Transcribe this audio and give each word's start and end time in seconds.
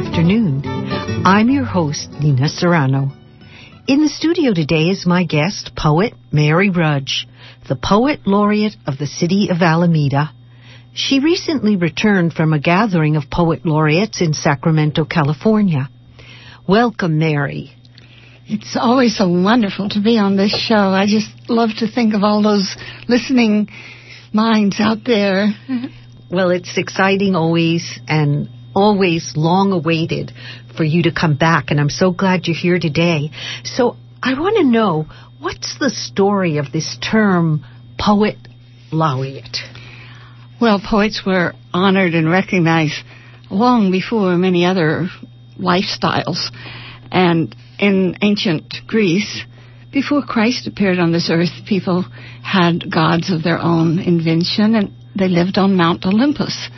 Afternoon. 0.00 0.62
I'm 1.26 1.50
your 1.50 1.66
host, 1.66 2.08
Nina 2.22 2.48
Serrano. 2.48 3.12
In 3.86 4.00
the 4.00 4.08
studio 4.08 4.54
today 4.54 4.88
is 4.88 5.04
my 5.04 5.24
guest, 5.24 5.72
poet 5.76 6.14
Mary 6.32 6.70
Rudge, 6.70 7.28
the 7.68 7.76
poet 7.76 8.20
laureate 8.26 8.76
of 8.86 8.96
the 8.96 9.06
city 9.06 9.48
of 9.50 9.60
Alameda. 9.60 10.30
She 10.94 11.20
recently 11.20 11.76
returned 11.76 12.32
from 12.32 12.54
a 12.54 12.58
gathering 12.58 13.16
of 13.16 13.24
poet 13.30 13.66
laureates 13.66 14.22
in 14.22 14.32
Sacramento, 14.32 15.04
California. 15.04 15.90
Welcome, 16.66 17.18
Mary. 17.18 17.70
It's 18.46 18.78
always 18.80 19.18
so 19.18 19.28
wonderful 19.28 19.90
to 19.90 20.00
be 20.00 20.16
on 20.16 20.34
this 20.38 20.58
show. 20.58 20.74
I 20.76 21.04
just 21.06 21.28
love 21.50 21.70
to 21.80 21.86
think 21.86 22.14
of 22.14 22.24
all 22.24 22.42
those 22.42 22.74
listening 23.06 23.68
minds 24.32 24.76
out 24.80 25.04
there. 25.04 25.48
Well, 26.30 26.48
it's 26.48 26.78
exciting 26.78 27.36
always 27.36 28.00
and 28.08 28.48
always 28.74 29.32
long 29.36 29.72
awaited 29.72 30.32
for 30.76 30.84
you 30.84 31.02
to 31.04 31.12
come 31.12 31.36
back, 31.36 31.70
and 31.70 31.80
I'm 31.80 31.90
so 31.90 32.10
glad 32.12 32.46
you're 32.46 32.56
here 32.56 32.78
today. 32.78 33.30
So 33.64 33.96
I 34.22 34.38
want 34.38 34.56
to 34.56 34.64
know 34.64 35.06
what's 35.38 35.78
the 35.78 35.90
story 35.90 36.58
of 36.58 36.72
this 36.72 36.98
term, 37.00 37.64
poet 37.98 38.36
laureate? 38.92 39.58
Well, 40.60 40.80
poets 40.84 41.22
were 41.24 41.54
honored 41.72 42.14
and 42.14 42.28
recognized 42.28 43.02
long 43.50 43.90
before 43.90 44.36
many 44.36 44.64
other 44.64 45.08
lifestyles. 45.58 46.50
And 47.10 47.54
in 47.78 48.16
ancient 48.20 48.74
Greece, 48.86 49.44
before 49.92 50.22
Christ 50.22 50.66
appeared 50.66 50.98
on 50.98 51.12
this 51.12 51.30
earth, 51.30 51.66
people 51.66 52.04
had 52.42 52.90
gods 52.92 53.32
of 53.32 53.42
their 53.42 53.58
own 53.58 53.98
invention 53.98 54.74
and 54.74 54.92
they 55.16 55.28
lived 55.28 55.58
on 55.58 55.76
Mount 55.76 56.04
Olympus. 56.06 56.68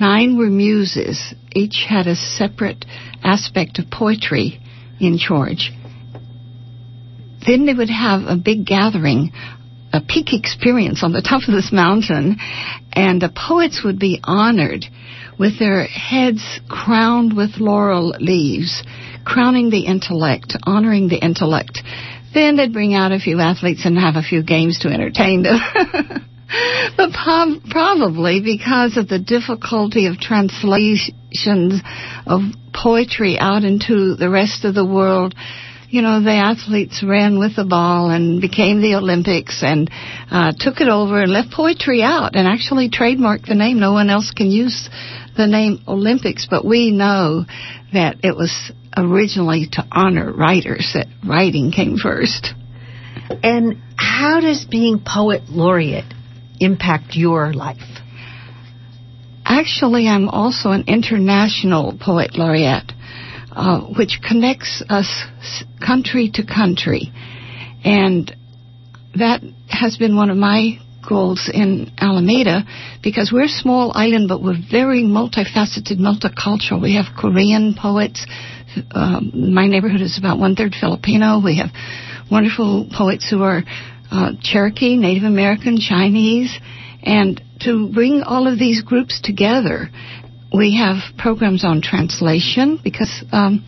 Nine 0.00 0.36
were 0.38 0.50
muses. 0.50 1.34
Each 1.54 1.84
had 1.88 2.06
a 2.06 2.16
separate 2.16 2.84
aspect 3.22 3.78
of 3.78 3.90
poetry 3.90 4.60
in 5.00 5.18
charge. 5.18 5.72
Then 7.46 7.66
they 7.66 7.74
would 7.74 7.90
have 7.90 8.22
a 8.22 8.36
big 8.36 8.64
gathering, 8.64 9.32
a 9.92 10.00
peak 10.00 10.32
experience 10.32 11.02
on 11.02 11.12
the 11.12 11.22
top 11.28 11.48
of 11.48 11.54
this 11.54 11.72
mountain, 11.72 12.38
and 12.92 13.20
the 13.20 13.32
poets 13.34 13.82
would 13.84 13.98
be 13.98 14.20
honored 14.22 14.84
with 15.38 15.58
their 15.58 15.84
heads 15.84 16.60
crowned 16.68 17.36
with 17.36 17.58
laurel 17.58 18.14
leaves, 18.20 18.82
crowning 19.24 19.70
the 19.70 19.86
intellect, 19.86 20.56
honoring 20.64 21.08
the 21.08 21.22
intellect. 21.22 21.80
Then 22.32 22.56
they'd 22.56 22.72
bring 22.72 22.94
out 22.94 23.12
a 23.12 23.18
few 23.18 23.40
athletes 23.40 23.84
and 23.84 23.98
have 23.98 24.16
a 24.16 24.22
few 24.22 24.42
games 24.42 24.80
to 24.80 24.88
entertain 24.88 25.42
them. 25.42 26.28
but 26.96 27.10
probably 27.12 28.40
because 28.40 28.96
of 28.96 29.08
the 29.08 29.18
difficulty 29.18 30.06
of 30.06 30.18
translations 30.18 31.80
of 32.26 32.40
poetry 32.74 33.38
out 33.38 33.64
into 33.64 34.14
the 34.16 34.28
rest 34.28 34.64
of 34.64 34.74
the 34.74 34.84
world, 34.84 35.34
you 35.88 36.02
know, 36.02 36.22
the 36.22 36.30
athletes 36.30 37.02
ran 37.06 37.38
with 37.38 37.56
the 37.56 37.64
ball 37.64 38.10
and 38.10 38.40
became 38.40 38.80
the 38.80 38.94
Olympics 38.94 39.62
and 39.62 39.90
uh, 40.30 40.52
took 40.58 40.80
it 40.80 40.88
over 40.88 41.20
and 41.20 41.32
left 41.32 41.52
poetry 41.52 42.02
out 42.02 42.34
and 42.34 42.48
actually 42.48 42.88
trademarked 42.88 43.46
the 43.46 43.54
name. 43.54 43.78
No 43.78 43.92
one 43.92 44.08
else 44.08 44.30
can 44.30 44.50
use 44.50 44.88
the 45.36 45.46
name 45.46 45.82
Olympics, 45.86 46.46
but 46.48 46.64
we 46.64 46.90
know 46.90 47.44
that 47.92 48.16
it 48.22 48.34
was 48.34 48.72
originally 48.96 49.68
to 49.72 49.86
honor 49.92 50.32
writers, 50.32 50.92
that 50.94 51.06
writing 51.26 51.72
came 51.72 51.96
first. 51.98 52.54
And 53.42 53.76
how 53.96 54.40
does 54.40 54.64
being 54.64 55.02
poet 55.04 55.42
laureate 55.48 56.12
impact 56.60 57.14
your 57.14 57.52
life? 57.52 57.80
Actually, 59.44 60.08
I'm 60.08 60.28
also 60.28 60.70
an 60.70 60.84
international 60.86 61.96
poet 62.00 62.36
laureate, 62.36 62.92
uh, 63.50 63.80
which 63.80 64.20
connects 64.26 64.82
us 64.88 65.24
country 65.84 66.30
to 66.34 66.46
country. 66.46 67.12
And 67.84 68.34
that 69.16 69.42
has 69.68 69.96
been 69.96 70.16
one 70.16 70.30
of 70.30 70.36
my 70.36 70.78
goals 71.06 71.50
in 71.52 71.90
Alameda 71.98 72.64
because 73.02 73.30
we're 73.32 73.44
a 73.44 73.48
small 73.48 73.92
island, 73.94 74.28
but 74.28 74.42
we're 74.42 74.60
very 74.70 75.02
multifaceted, 75.02 75.98
multicultural. 75.98 76.80
We 76.80 76.94
have 76.94 77.06
Korean 77.16 77.74
poets. 77.74 78.26
Um, 78.92 79.52
my 79.54 79.66
neighborhood 79.66 80.00
is 80.00 80.18
about 80.18 80.38
one 80.38 80.54
third 80.54 80.74
Filipino. 80.80 81.40
We 81.44 81.58
have 81.58 81.70
wonderful 82.30 82.88
poets 82.90 83.28
who 83.28 83.42
are 83.42 83.62
uh, 84.12 84.32
Cherokee, 84.42 84.96
Native 84.96 85.24
American, 85.24 85.78
Chinese, 85.78 86.56
and 87.02 87.42
to 87.60 87.88
bring 87.92 88.22
all 88.22 88.46
of 88.46 88.58
these 88.58 88.82
groups 88.82 89.20
together, 89.22 89.88
we 90.52 90.76
have 90.76 90.98
programs 91.18 91.64
on 91.64 91.80
translation 91.80 92.78
because 92.84 93.24
um, 93.32 93.64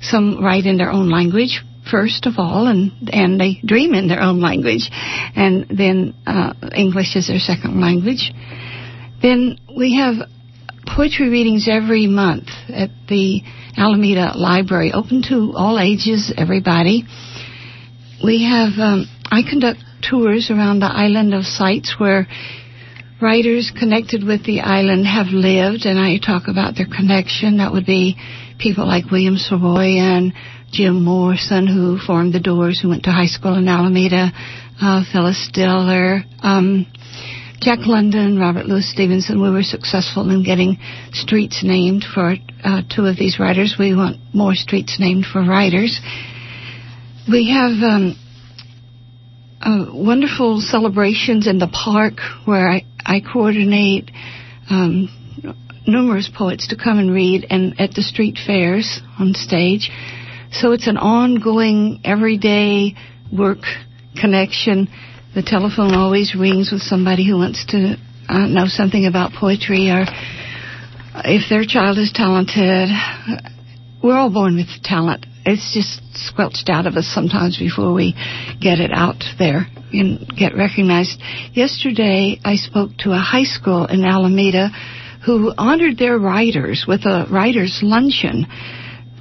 some 0.00 0.42
write 0.42 0.66
in 0.66 0.76
their 0.76 0.90
own 0.90 1.08
language 1.08 1.60
first 1.90 2.26
of 2.26 2.34
all, 2.38 2.66
and 2.66 3.10
and 3.12 3.40
they 3.40 3.60
dream 3.64 3.94
in 3.94 4.06
their 4.06 4.20
own 4.20 4.40
language, 4.40 4.88
and 5.34 5.66
then 5.76 6.14
uh, 6.26 6.52
English 6.74 7.16
is 7.16 7.26
their 7.26 7.38
second 7.38 7.80
language. 7.80 8.32
Then 9.22 9.58
we 9.76 9.96
have 9.96 10.28
poetry 10.86 11.28
readings 11.28 11.68
every 11.70 12.06
month 12.06 12.48
at 12.68 12.90
the 13.08 13.42
Alameda 13.76 14.32
Library, 14.36 14.92
open 14.92 15.22
to 15.28 15.52
all 15.54 15.78
ages, 15.78 16.32
everybody. 16.36 17.04
We 18.22 18.44
have 18.44 18.78
um, 18.78 19.06
I 19.30 19.42
conduct 19.48 19.78
tours 20.02 20.50
around 20.50 20.80
the 20.80 20.86
island 20.86 21.34
of 21.34 21.44
sites 21.44 21.94
where 21.98 22.26
writers 23.22 23.70
connected 23.78 24.24
with 24.24 24.44
the 24.44 24.60
island 24.60 25.06
have 25.06 25.28
lived, 25.28 25.86
and 25.86 25.98
I 25.98 26.18
talk 26.18 26.48
about 26.48 26.74
their 26.74 26.86
connection. 26.86 27.58
That 27.58 27.70
would 27.72 27.86
be 27.86 28.16
people 28.58 28.86
like 28.86 29.10
William 29.10 29.36
Saroyan, 29.36 30.32
Jim 30.72 31.04
Morrison, 31.04 31.68
who 31.68 31.98
formed 31.98 32.34
the 32.34 32.40
Doors, 32.40 32.80
who 32.80 32.88
went 32.88 33.04
to 33.04 33.12
high 33.12 33.26
school 33.26 33.54
in 33.54 33.68
Alameda, 33.68 34.32
uh, 34.82 35.04
Phyllis 35.12 35.48
Diller, 35.52 36.24
um, 36.42 36.86
Jack 37.60 37.86
London, 37.86 38.36
Robert 38.36 38.66
Louis 38.66 38.90
Stevenson. 38.90 39.40
We 39.40 39.50
were 39.50 39.62
successful 39.62 40.28
in 40.30 40.42
getting 40.42 40.78
streets 41.12 41.62
named 41.62 42.04
for 42.12 42.34
uh, 42.64 42.82
two 42.94 43.06
of 43.06 43.16
these 43.16 43.38
writers. 43.38 43.76
We 43.78 43.94
want 43.94 44.16
more 44.34 44.54
streets 44.54 44.96
named 44.98 45.26
for 45.30 45.40
writers. 45.40 46.00
We 47.28 47.50
have 47.50 47.72
um, 47.82 48.16
uh, 49.60 49.86
wonderful 49.92 50.60
celebrations 50.60 51.46
in 51.46 51.58
the 51.58 51.68
park 51.68 52.14
where 52.46 52.68
I, 52.68 52.84
I 53.04 53.20
coordinate 53.20 54.10
um, 54.70 55.08
numerous 55.86 56.30
poets 56.34 56.68
to 56.68 56.76
come 56.76 56.98
and 56.98 57.12
read, 57.12 57.46
and 57.50 57.78
at 57.80 57.92
the 57.92 58.02
street 58.02 58.38
fairs 58.44 59.00
on 59.18 59.34
stage. 59.34 59.90
So 60.52 60.72
it's 60.72 60.86
an 60.86 60.96
ongoing, 60.96 62.00
everyday 62.04 62.94
work 63.32 63.58
connection. 64.18 64.88
The 65.34 65.42
telephone 65.42 65.94
always 65.94 66.34
rings 66.34 66.70
with 66.72 66.82
somebody 66.82 67.26
who 67.28 67.36
wants 67.36 67.66
to 67.66 67.96
uh, 68.28 68.46
know 68.46 68.66
something 68.66 69.06
about 69.06 69.32
poetry 69.32 69.90
or 69.90 70.04
if 71.24 71.48
their 71.50 71.64
child 71.64 71.98
is 71.98 72.12
talented. 72.12 72.88
We're 74.02 74.16
all 74.16 74.32
born 74.32 74.56
with 74.56 74.82
talent 74.82 75.26
it's 75.44 75.72
just 75.74 76.00
squelched 76.28 76.68
out 76.68 76.86
of 76.86 76.96
us 76.96 77.06
sometimes 77.06 77.58
before 77.58 77.92
we 77.92 78.14
get 78.60 78.78
it 78.78 78.90
out 78.92 79.22
there 79.38 79.66
and 79.92 80.26
get 80.36 80.54
recognized. 80.54 81.20
Yesterday, 81.52 82.40
I 82.44 82.56
spoke 82.56 82.90
to 82.98 83.12
a 83.12 83.18
high 83.18 83.44
school 83.44 83.86
in 83.86 84.04
Alameda 84.04 84.70
who 85.24 85.52
honored 85.56 85.98
their 85.98 86.18
writers 86.18 86.84
with 86.86 87.04
a 87.04 87.26
writers 87.30 87.80
luncheon 87.82 88.46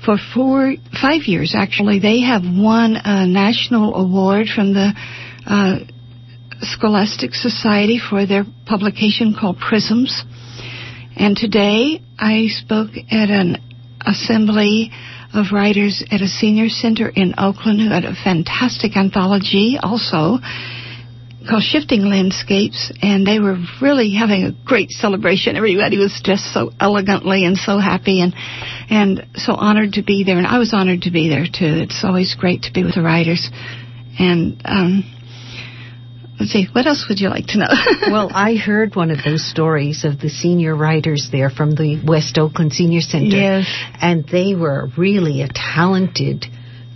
for 0.06 0.18
four, 0.34 0.76
five 1.02 1.24
years 1.24 1.54
actually. 1.58 2.00
They 2.00 2.22
have 2.22 2.44
won 2.44 2.96
a 2.96 3.28
national 3.28 3.96
award 3.96 4.48
from 4.54 4.74
the 4.74 4.94
uh, 5.46 5.80
Scholastic 6.62 7.34
Society 7.34 8.00
for 8.00 8.26
their 8.26 8.46
publication 8.66 9.36
called 9.40 9.58
Prisms. 9.60 10.24
And 11.16 11.36
today 11.36 12.02
I 12.18 12.48
spoke 12.48 12.92
at 13.12 13.30
an 13.30 13.58
assembly 14.06 14.92
of 15.34 15.52
writers 15.54 16.04
at 16.12 16.22
a 16.22 16.28
senior 16.28 16.70
center 16.70 17.08
in 17.08 17.36
Oakland 17.38 17.80
who 17.80 17.90
had 17.90 18.06
a 18.06 18.16
fantastic 18.16 18.98
anthology 18.98 19.78
also 19.82 20.40
called 21.48 21.64
Shifting 21.64 22.04
Landscapes, 22.04 22.92
and 23.02 23.26
they 23.26 23.40
were 23.40 23.58
really 23.82 24.14
having 24.14 24.44
a 24.44 24.52
great 24.66 24.92
celebration. 24.92 25.56
Everybody 25.56 25.98
was 25.98 26.20
dressed 26.24 26.54
so 26.54 26.72
elegantly 26.80 27.46
and 27.46 27.58
so 27.58 27.78
happy 27.80 28.22
and 28.22 28.34
and 28.90 29.26
so 29.36 29.54
honored 29.54 29.94
to 29.94 30.04
be 30.04 30.24
there. 30.24 30.38
And 30.38 30.48
I 30.48 30.58
was 30.58 30.74
honored 30.74 31.04
to 31.04 31.12
be 31.12 31.30
there 31.30 31.46
too. 31.46 31.84
It's 31.84 32.04
always 32.04 32.36
great 32.36 32.64
to 32.64 32.74
be 32.74 32.84
with 32.84 32.96
the 32.96 33.02
writers. 33.02 33.50
And 34.20 34.62
um, 34.66 35.04
Let's 36.40 36.52
see, 36.54 36.68
what 36.72 36.88
else 36.88 37.06
would 37.10 37.20
you 37.20 37.28
like 37.30 37.48
to 37.48 37.58
know? 37.58 37.68
well, 38.12 38.30
I 38.34 38.56
heard 38.56 38.96
one 38.96 39.12
of 39.12 39.18
those 39.26 39.46
stories 39.50 40.06
of 40.06 40.20
the 40.20 40.30
senior 40.30 40.74
writers 40.76 41.28
there 41.32 41.50
from 41.50 41.72
the 41.72 42.02
West 42.06 42.38
Oakland 42.38 42.72
Senior 42.72 43.02
Center. 43.02 43.36
Yes. 43.36 43.66
And 44.02 44.26
they 44.26 44.56
were 44.56 44.88
really 44.98 45.42
a 45.42 45.50
talented 45.54 46.46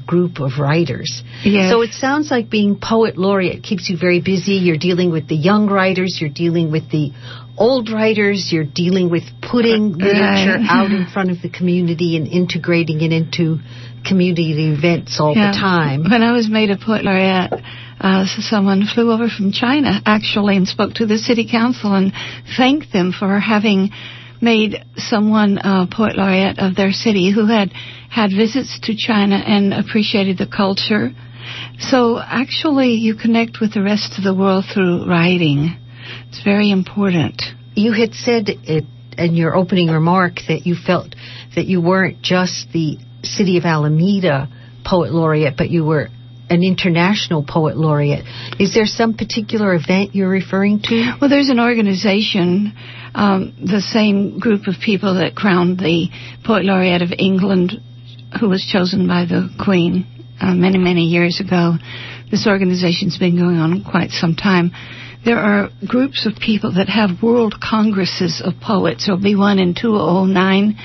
group 0.06 0.40
of 0.40 0.60
writers. 0.60 1.24
Yes. 1.44 1.72
So 1.72 1.82
it 1.82 1.92
sounds 1.92 2.30
like 2.32 2.50
being 2.50 2.78
poet 2.82 3.18
laureate 3.18 3.64
keeps 3.64 3.90
you 3.90 3.98
very 3.98 4.22
busy. 4.22 4.54
You're 4.54 4.78
dealing 4.78 5.12
with 5.12 5.28
the 5.28 5.36
young 5.36 5.68
writers, 5.68 6.18
you're 6.22 6.30
dealing 6.30 6.72
with 6.72 6.90
the 6.90 7.12
old 7.58 7.90
writers, 7.90 8.50
you're 8.52 8.66
dealing 8.66 9.10
with 9.10 9.24
putting 9.42 9.94
literature 9.94 10.58
Right. 10.60 10.66
out 10.70 10.92
in 10.92 11.08
front 11.08 11.32
of 11.32 11.42
the 11.42 11.50
community 11.50 12.18
and 12.18 12.28
integrating 12.28 13.02
it 13.02 13.12
into 13.14 13.60
community 14.06 14.52
events 14.74 15.20
all 15.20 15.36
Yeah. 15.36 15.52
the 15.52 15.58
time. 15.58 16.04
When 16.04 16.22
I 16.22 16.32
was 16.34 16.50
made 16.50 16.70
a 16.70 16.78
poet 16.78 17.06
laureate, 17.06 17.54
uh, 18.04 18.26
someone 18.26 18.86
flew 18.86 19.12
over 19.12 19.30
from 19.30 19.52
China 19.52 20.02
actually 20.06 20.58
and 20.58 20.68
spoke 20.68 20.94
to 20.96 21.06
the 21.06 21.18
city 21.18 21.48
council 21.50 21.96
and 21.96 22.12
thanked 22.58 22.92
them 22.92 23.14
for 23.18 23.40
having 23.40 23.90
made 24.42 24.76
someone 24.98 25.58
uh, 25.58 25.88
poet 25.90 26.18
laureate 26.18 26.60
of 26.60 26.76
their 26.76 26.92
city 26.92 27.32
who 27.34 27.48
had 27.48 27.72
had 28.12 28.30
visits 28.30 28.78
to 28.84 28.94
China 28.96 29.36
and 29.36 29.74
appreciated 29.74 30.38
the 30.38 30.46
culture. 30.46 31.12
So 31.80 32.20
actually, 32.20 32.96
you 32.96 33.16
connect 33.16 33.60
with 33.62 33.74
the 33.74 33.82
rest 33.82 34.18
of 34.18 34.24
the 34.24 34.36
world 34.36 34.66
through 34.72 35.08
writing. 35.08 35.76
It's 36.28 36.44
very 36.44 36.72
important. 36.72 37.42
You 37.74 37.94
had 37.94 38.14
said 38.14 38.50
it 38.50 38.84
in 39.18 39.36
your 39.36 39.56
opening 39.56 39.88
remark 39.88 40.34
that 40.48 40.66
you 40.66 40.76
felt 40.76 41.16
that 41.56 41.66
you 41.66 41.82
weren't 41.82 42.22
just 42.22 42.68
the 42.74 42.98
City 43.24 43.58
of 43.58 43.64
Alameda 43.64 44.50
Poet 44.86 45.14
Laureate, 45.14 45.56
but 45.58 45.70
you 45.70 45.86
were 45.86 46.10
an 46.54 46.64
international 46.64 47.44
poet 47.44 47.76
laureate. 47.76 48.26
Is 48.60 48.74
there 48.74 48.86
some 48.86 49.16
particular 49.16 49.74
event 49.74 50.14
you're 50.14 50.30
referring 50.30 50.80
to? 50.84 51.18
Well, 51.20 51.30
there's 51.30 51.50
an 51.50 51.60
organization, 51.60 52.74
um, 53.16 53.54
the 53.60 53.82
same 53.82 54.40
group 54.40 54.68
of 54.68 54.76
people 54.84 55.16
that 55.16 55.36
crowned 55.36 55.80
the 55.80 56.10
Poet 56.46 56.64
Laureate 56.64 57.02
of 57.02 57.12
England, 57.18 57.74
who 58.40 58.50
was 58.50 58.66
chosen 58.72 59.08
by 59.08 59.26
the 59.26 59.50
Queen 59.64 60.08
uh, 60.40 60.54
many, 60.54 60.78
many 60.78 61.06
years 61.06 61.40
ago. 61.40 61.74
This 62.30 62.48
organization's 62.48 63.18
been 63.18 63.38
going 63.38 63.58
on 63.58 63.84
quite 63.84 64.12
some 64.12 64.36
time. 64.36 64.72
There 65.26 65.40
are 65.40 65.70
groups 65.88 66.26
of 66.26 66.34
people 66.36 66.74
that 66.74 66.90
have 66.90 67.24
world 67.24 67.56
congresses 67.62 68.42
of 68.44 68.54
poets. 68.62 69.06
There'll 69.06 69.22
be 69.22 69.36
one 69.36 69.58
in 69.58 69.74
2009 69.74 70.78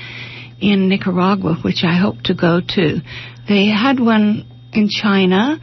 in 0.61 0.89
Nicaragua, 0.89 1.55
which 1.63 1.83
I 1.83 1.97
hope 1.97 2.21
to 2.23 2.33
go 2.33 2.61
to. 2.61 3.01
They 3.47 3.67
had 3.67 3.99
one 3.99 4.45
in 4.79 4.89
China. 4.89 5.59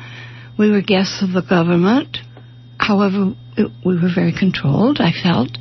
We 0.59 0.71
were 0.71 0.83
guests 0.83 1.23
of 1.23 1.33
the 1.33 1.43
government. 1.43 2.19
However, 2.79 3.35
it, 3.57 3.73
we 3.85 3.95
were 3.95 4.13
very 4.15 4.35
controlled, 4.39 4.99
I 5.01 5.13
felt. 5.13 5.57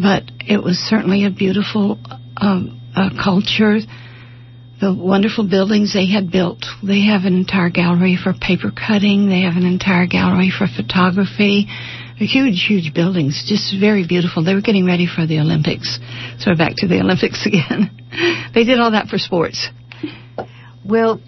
But 0.00 0.30
it 0.46 0.62
was 0.62 0.78
certainly 0.78 1.24
a 1.24 1.30
beautiful 1.30 1.98
um, 2.36 2.80
uh, 2.94 3.10
culture. 3.22 3.78
The 4.80 4.94
wonderful 4.94 5.48
buildings 5.48 5.94
they 5.94 6.10
had 6.10 6.30
built. 6.30 6.64
They 6.82 7.06
have 7.06 7.24
an 7.24 7.36
entire 7.36 7.70
gallery 7.70 8.18
for 8.22 8.32
paper 8.32 8.70
cutting. 8.70 9.28
They 9.28 9.42
have 9.42 9.56
an 9.56 9.66
entire 9.66 10.06
gallery 10.06 10.50
for 10.50 10.66
photography. 10.66 11.66
Huge, 12.18 12.64
huge 12.68 12.94
buildings. 12.94 13.44
Just 13.48 13.74
very 13.78 14.06
beautiful. 14.06 14.44
They 14.44 14.54
were 14.54 14.60
getting 14.60 14.86
ready 14.86 15.06
for 15.06 15.26
the 15.26 15.40
Olympics. 15.40 15.98
So 16.38 16.54
back 16.54 16.74
to 16.76 16.88
the 16.88 17.00
Olympics 17.00 17.46
again. 17.50 17.90
they 18.54 18.64
did 18.64 18.78
all 18.78 18.92
that 18.92 19.08
for 19.08 19.18
sports. 19.18 19.68
Well, 20.84 21.20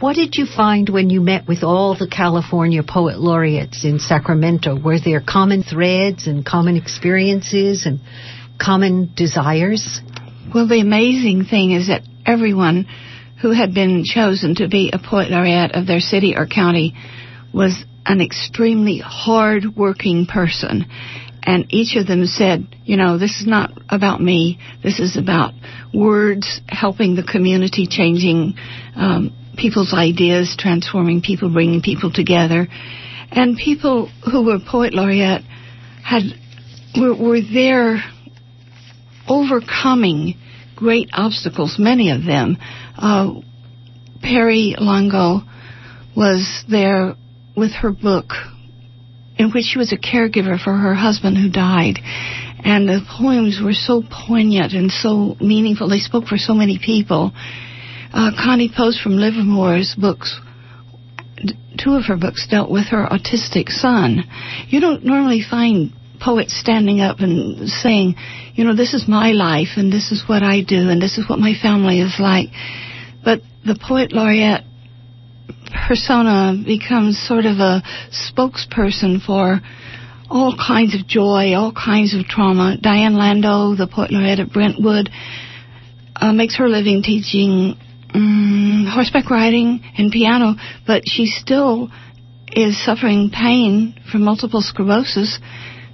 what 0.00 0.14
did 0.14 0.36
you 0.36 0.46
find 0.46 0.88
when 0.88 1.10
you 1.10 1.20
met 1.20 1.48
with 1.48 1.64
all 1.64 1.96
the 1.96 2.08
California 2.08 2.82
poet 2.82 3.18
laureates 3.18 3.84
in 3.84 3.98
Sacramento? 3.98 4.78
Were 4.78 4.98
there 5.04 5.20
common 5.20 5.64
threads 5.64 6.26
and 6.26 6.46
common 6.46 6.76
experiences 6.76 7.84
and 7.84 8.00
common 8.60 9.12
desires? 9.16 10.00
Well, 10.54 10.68
the 10.68 10.80
amazing 10.80 11.46
thing 11.46 11.72
is 11.72 11.88
that 11.88 12.02
everyone 12.24 12.86
who 13.42 13.50
had 13.50 13.74
been 13.74 14.04
chosen 14.04 14.54
to 14.56 14.68
be 14.68 14.90
a 14.92 14.98
poet 14.98 15.30
laureate 15.30 15.72
of 15.74 15.86
their 15.86 16.00
city 16.00 16.34
or 16.36 16.46
county 16.46 16.94
was 17.52 17.84
an 18.06 18.20
extremely 18.20 18.98
hard 18.98 19.76
working 19.76 20.26
person. 20.26 20.86
And 21.42 21.66
each 21.70 21.96
of 21.96 22.06
them 22.06 22.26
said, 22.26 22.66
you 22.84 22.96
know, 22.96 23.16
this 23.18 23.40
is 23.40 23.46
not 23.46 23.70
about 23.88 24.20
me. 24.20 24.58
This 24.82 25.00
is 25.00 25.16
about 25.16 25.54
words 25.94 26.60
helping 26.68 27.14
the 27.14 27.22
community, 27.22 27.86
changing 27.88 28.54
um, 28.94 29.32
people's 29.58 29.92
ideas, 29.92 30.56
transforming 30.58 31.20
people, 31.20 31.52
bringing 31.52 31.82
people 31.82 32.10
together. 32.12 32.66
And 33.30 33.56
people 33.56 34.10
who 34.30 34.44
were 34.46 34.58
poet 34.58 34.94
laureate 34.94 35.42
had 36.02 36.22
were, 36.98 37.14
were 37.14 37.40
there 37.40 38.02
overcoming 39.28 40.34
great 40.74 41.10
obstacles, 41.12 41.76
many 41.78 42.10
of 42.10 42.24
them. 42.24 42.56
Uh, 42.96 43.34
Perie 44.22 44.74
Longo 44.78 45.42
was 46.16 46.64
there 46.68 47.14
with 47.56 47.72
her 47.72 47.90
book, 47.90 48.30
in 49.36 49.50
which 49.50 49.64
she 49.64 49.78
was 49.78 49.92
a 49.92 49.98
caregiver 49.98 50.62
for 50.62 50.74
her 50.74 50.94
husband 50.94 51.36
who 51.36 51.50
died. 51.50 51.98
And 52.64 52.88
the 52.88 53.00
poems 53.18 53.60
were 53.62 53.74
so 53.74 54.02
poignant 54.02 54.72
and 54.72 54.90
so 54.90 55.36
meaningful. 55.40 55.88
They 55.88 55.98
spoke 55.98 56.26
for 56.26 56.38
so 56.38 56.54
many 56.54 56.80
people. 56.84 57.32
Uh, 58.12 58.30
Connie 58.42 58.70
Post 58.74 59.00
from 59.02 59.12
Livermore's 59.12 59.94
books, 59.98 60.40
two 61.82 61.94
of 61.94 62.04
her 62.06 62.16
books 62.16 62.46
dealt 62.50 62.70
with 62.70 62.86
her 62.86 63.06
autistic 63.06 63.68
son. 63.68 64.24
You 64.68 64.80
don't 64.80 65.04
normally 65.04 65.42
find 65.48 65.92
poets 66.20 66.58
standing 66.58 67.00
up 67.00 67.20
and 67.20 67.68
saying, 67.68 68.16
you 68.54 68.64
know, 68.64 68.74
this 68.74 68.94
is 68.94 69.06
my 69.06 69.32
life 69.32 69.76
and 69.76 69.92
this 69.92 70.10
is 70.10 70.24
what 70.26 70.42
I 70.42 70.62
do 70.62 70.88
and 70.88 71.00
this 71.00 71.18
is 71.18 71.28
what 71.28 71.38
my 71.38 71.54
family 71.60 72.00
is 72.00 72.16
like. 72.18 72.48
But 73.24 73.42
the 73.64 73.78
poet 73.80 74.12
laureate 74.12 74.64
persona 75.86 76.60
becomes 76.64 77.18
sort 77.18 77.44
of 77.44 77.58
a 77.58 77.82
spokesperson 78.10 79.24
for 79.24 79.60
all 80.30 80.56
kinds 80.56 80.94
of 80.94 81.06
joy, 81.06 81.54
all 81.54 81.72
kinds 81.72 82.14
of 82.14 82.26
trauma. 82.26 82.76
Diane 82.80 83.16
Lando, 83.16 83.74
the 83.76 83.86
poet 83.86 84.10
laureate 84.10 84.40
at 84.40 84.52
Brentwood, 84.52 85.10
uh, 86.16 86.32
makes 86.32 86.56
her 86.56 86.68
living 86.68 87.02
teaching 87.02 87.78
um, 88.14 88.86
horseback 88.92 89.30
riding 89.30 89.80
and 89.96 90.10
piano, 90.12 90.54
but 90.86 91.02
she 91.06 91.26
still 91.26 91.90
is 92.52 92.82
suffering 92.84 93.30
pain 93.30 94.00
from 94.10 94.22
multiple 94.22 94.62
sclerosis. 94.62 95.38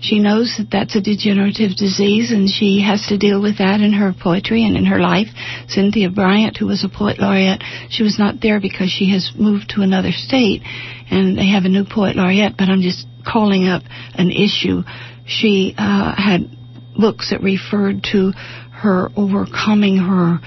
She 0.01 0.19
knows 0.19 0.57
that 0.59 0.71
that's 0.71 0.97
a 0.97 1.01
degenerative 1.01 1.77
disease 1.77 2.31
and 2.31 2.49
she 2.49 2.83
has 2.83 3.07
to 3.09 3.17
deal 3.17 3.41
with 3.41 3.59
that 3.59 3.81
in 3.81 3.95
her 3.95 4.13
poetry 4.13 4.65
and 4.65 4.77
in 4.77 4.85
her 4.85 5.01
life. 5.01 5.29
Cynthia 5.69 6.11
Bryant, 6.11 6.59
who 6.59 6.67
was 6.67 6.85
a 6.85 6.89
poet 6.89 7.19
laureate, 7.19 7.63
she 7.89 8.03
was 8.03 8.19
not 8.19 8.41
there 8.43 8.61
because 8.61 8.91
she 8.91 9.11
has 9.13 9.33
moved 9.35 9.71
to 9.71 9.81
another 9.81 10.13
state 10.13 10.63
and 11.11 11.39
they 11.39 11.49
have 11.49 11.65
a 11.65 11.71
new 11.71 11.85
poet 11.85 12.17
laureate, 12.17 12.55
but 12.59 12.69
I'm 12.69 12.83
just 12.83 13.07
calling 13.27 13.67
up 13.67 13.83
an 14.15 14.31
issue. 14.31 14.83
She 15.27 15.75
uh, 15.79 16.15
had 16.15 16.51
books 16.99 17.31
that 17.31 17.43
referred 17.43 18.05
to 18.13 18.33
her 18.73 19.09
overcoming 19.17 19.97
her 19.97 20.39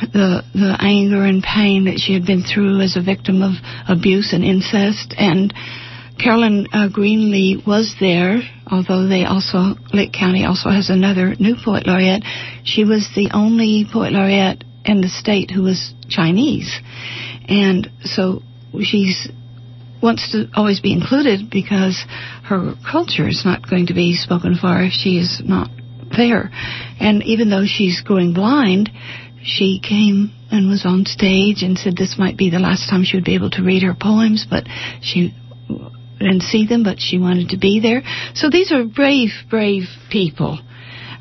the 0.00 0.42
the 0.54 0.76
anger 0.80 1.24
and 1.24 1.42
pain 1.42 1.84
that 1.84 1.98
she 1.98 2.14
had 2.14 2.24
been 2.24 2.42
through 2.42 2.80
as 2.80 2.96
a 2.96 3.02
victim 3.02 3.42
of 3.42 3.52
abuse 3.88 4.32
and 4.32 4.44
incest 4.44 5.14
and 5.16 5.52
Carolyn 6.18 6.66
uh, 6.72 6.88
Greenlee 6.88 7.64
was 7.64 7.94
there, 8.00 8.40
although 8.66 9.06
they 9.06 9.24
also 9.24 9.76
Lake 9.92 10.12
County 10.12 10.44
also 10.44 10.68
has 10.70 10.90
another 10.90 11.34
new 11.38 11.54
poet 11.64 11.86
laureate. 11.86 12.24
She 12.64 12.84
was 12.84 13.08
the 13.14 13.30
only 13.32 13.86
poet 13.90 14.12
laureate 14.12 14.64
in 14.84 15.00
the 15.00 15.08
state 15.08 15.50
who 15.52 15.62
was 15.62 15.94
Chinese, 16.08 16.76
and 17.48 17.88
so 18.02 18.42
she's 18.82 19.28
wants 20.02 20.32
to 20.32 20.48
always 20.54 20.80
be 20.80 20.92
included 20.92 21.50
because 21.50 22.04
her 22.44 22.74
culture 22.88 23.28
is 23.28 23.42
not 23.44 23.68
going 23.68 23.86
to 23.86 23.94
be 23.94 24.14
spoken 24.14 24.56
for 24.56 24.82
if 24.82 24.92
she 24.92 25.18
is 25.18 25.42
not 25.44 25.70
there. 26.16 26.50
And 27.00 27.22
even 27.24 27.50
though 27.50 27.64
she's 27.66 28.02
going 28.02 28.34
blind, 28.34 28.90
she 29.42 29.80
came 29.80 30.32
and 30.50 30.68
was 30.68 30.84
on 30.84 31.04
stage 31.04 31.62
and 31.62 31.78
said 31.78 31.96
this 31.96 32.16
might 32.18 32.36
be 32.36 32.50
the 32.50 32.58
last 32.58 32.88
time 32.88 33.04
she 33.04 33.16
would 33.16 33.24
be 33.24 33.34
able 33.34 33.50
to 33.50 33.62
read 33.62 33.82
her 33.82 33.94
poems, 33.98 34.46
but 34.48 34.64
she 35.02 35.34
didn't 36.18 36.42
see 36.42 36.66
them, 36.66 36.82
but 36.82 36.98
she 36.98 37.18
wanted 37.18 37.50
to 37.50 37.58
be 37.58 37.80
there. 37.80 38.02
So 38.34 38.50
these 38.50 38.72
are 38.72 38.84
brave, 38.84 39.30
brave 39.50 39.84
people. 40.10 40.58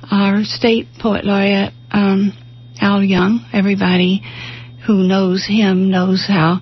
Our 0.09 0.43
state 0.43 0.87
poet 0.99 1.25
laureate, 1.25 1.73
um, 1.91 2.33
Al 2.81 3.03
Young, 3.03 3.45
everybody 3.53 4.21
who 4.85 5.07
knows 5.07 5.45
him 5.45 5.89
knows 5.89 6.25
how 6.27 6.59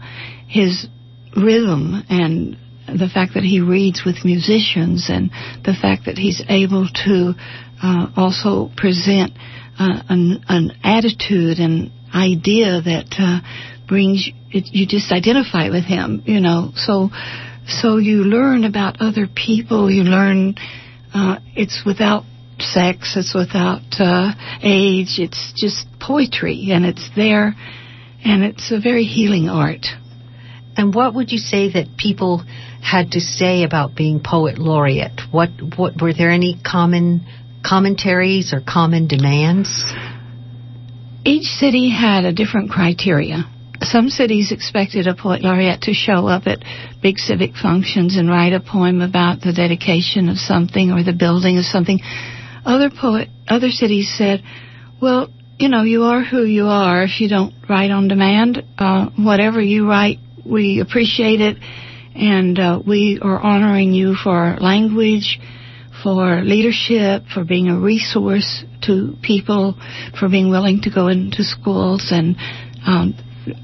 his 0.48 0.88
rhythm 1.36 2.04
and 2.10 2.58
the 2.88 3.10
fact 3.12 3.34
that 3.34 3.44
he 3.44 3.62
reads 3.62 4.04
with 4.06 4.24
musicians 4.24 5.10
and 5.10 5.32
the 5.64 5.76
fact 5.80 6.06
that 6.06 6.18
he's 6.18 6.42
able 6.50 6.88
to 7.06 7.34
uh, 7.82 8.08
also 8.16 8.70
present 8.76 9.32
uh, 9.80 10.02
an, 10.10 10.44
an 10.48 10.72
attitude 10.84 11.60
and 11.60 11.92
idea 12.14 12.82
that 12.82 13.16
uh, 13.20 13.40
brings 13.88 14.30
it, 14.52 14.66
you 14.72 14.88
just 14.88 15.12
identify 15.12 15.70
with 15.70 15.86
him, 15.86 16.24
you 16.26 16.40
know. 16.40 16.72
So 16.76 17.10
so 17.68 17.98
you 17.98 18.24
learn 18.24 18.64
about 18.64 19.02
other 19.02 19.28
people. 19.28 19.92
You 19.92 20.04
learn 20.04 20.56
uh, 21.14 21.40
it's 21.56 21.84
without 21.86 22.24
sex. 22.60 23.16
It's 23.18 23.34
without 23.34 23.82
uh, 24.00 24.32
age. 24.62 25.20
It's 25.20 25.54
just 25.56 25.88
poetry, 26.00 26.70
and 26.72 26.86
it's 26.86 27.10
there, 27.16 27.54
and 28.24 28.44
it's 28.44 28.72
a 28.72 28.80
very 28.80 29.04
healing 29.04 29.50
art. 29.50 29.86
And 30.78 30.94
what 30.94 31.16
would 31.16 31.32
you 31.32 31.38
say 31.38 31.72
that 31.72 31.98
people 31.98 32.44
had 32.84 33.12
to 33.12 33.20
say 33.20 33.64
about 33.64 33.96
being 33.96 34.22
poet 34.24 34.58
laureate? 34.58 35.22
What, 35.32 35.50
what 35.78 36.02
were 36.02 36.14
there 36.14 36.30
any 36.30 36.60
common 36.64 37.26
commentaries 37.66 38.54
or 38.54 38.62
common 38.62 39.08
demands? 39.08 39.84
Each 41.26 41.46
city 41.46 41.90
had 41.90 42.24
a 42.24 42.34
different 42.34 42.70
criteria. 42.70 43.46
Some 43.82 44.10
cities 44.10 44.52
expected 44.52 45.08
a 45.08 45.16
poet 45.16 45.42
laureate 45.42 45.82
to 45.82 45.94
show 45.94 46.28
up 46.28 46.48
at 46.48 46.64
big 47.02 47.18
civic 47.18 47.56
functions 47.56 48.16
and 48.16 48.30
write 48.30 48.54
a 48.54 48.60
poem 48.60 49.02
about 49.02 49.42
the 49.42 49.54
dedication 49.54 50.30
of 50.30 50.38
something 50.38 50.92
or 50.92 51.04
the 51.04 51.14
building 51.14 51.58
of 51.58 51.66
something. 51.66 52.00
Other 52.64 52.90
poet, 52.90 53.30
other 53.48 53.70
cities 53.70 54.14
said, 54.18 54.44
"Well, 55.02 55.30
you 55.60 55.70
know, 55.70 55.84
you 55.84 56.04
are 56.04 56.22
who 56.22 56.44
you 56.44 56.68
are. 56.68 57.04
If 57.04 57.20
you 57.20 57.28
don't 57.30 57.54
write 57.68 57.92
on 57.92 58.08
demand, 58.08 58.64
uh, 58.78 59.08
whatever 59.18 59.62
you 59.62 59.88
write, 59.88 60.20
we 60.46 60.80
appreciate 60.80 61.42
it, 61.42 61.58
and 62.16 62.58
uh, 62.58 62.80
we 62.86 63.20
are 63.22 63.40
honoring 63.40 63.94
you 63.94 64.16
for 64.16 64.58
language." 64.60 65.40
For 66.06 66.44
leadership, 66.44 67.24
for 67.34 67.44
being 67.44 67.68
a 67.68 67.80
resource 67.80 68.64
to 68.84 69.18
people, 69.24 69.76
for 70.20 70.30
being 70.30 70.52
willing 70.52 70.80
to 70.84 70.92
go 70.92 71.08
into 71.08 71.44
schools 71.44 72.10
and 72.12 72.36
um, 72.86 73.16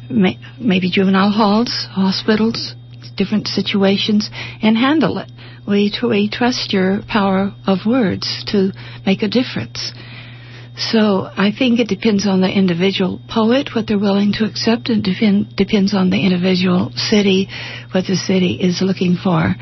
may, 0.10 0.40
maybe 0.60 0.90
juvenile 0.90 1.30
halls, 1.30 1.88
hospitals, 1.92 2.74
different 3.16 3.48
situations, 3.48 4.32
and 4.64 4.76
handle 4.76 5.20
it. 5.20 5.32
We, 5.68 5.94
we 6.02 6.32
trust 6.32 6.74
your 6.74 7.02
power 7.08 7.54
of 7.68 7.86
words 7.86 8.44
to 8.48 8.72
make 9.06 9.22
a 9.22 9.28
difference. 9.28 9.94
So 10.90 11.30
I 11.38 11.52
think 11.58 11.80
it 11.80 11.88
depends 11.88 12.26
on 12.26 12.42
the 12.42 12.50
individual 12.50 13.22
poet, 13.30 13.70
what 13.76 13.86
they're 13.88 14.00
willing 14.00 14.34
to 14.34 14.46
accept, 14.46 14.90
and 14.90 15.04
depend, 15.04 15.56
depends 15.56 15.94
on 15.94 16.10
the 16.10 16.18
individual 16.18 16.92
city, 16.96 17.48
what 17.92 18.06
the 18.08 18.16
city 18.16 18.58
is 18.60 18.82
looking 18.82 19.16
for. 19.16 19.54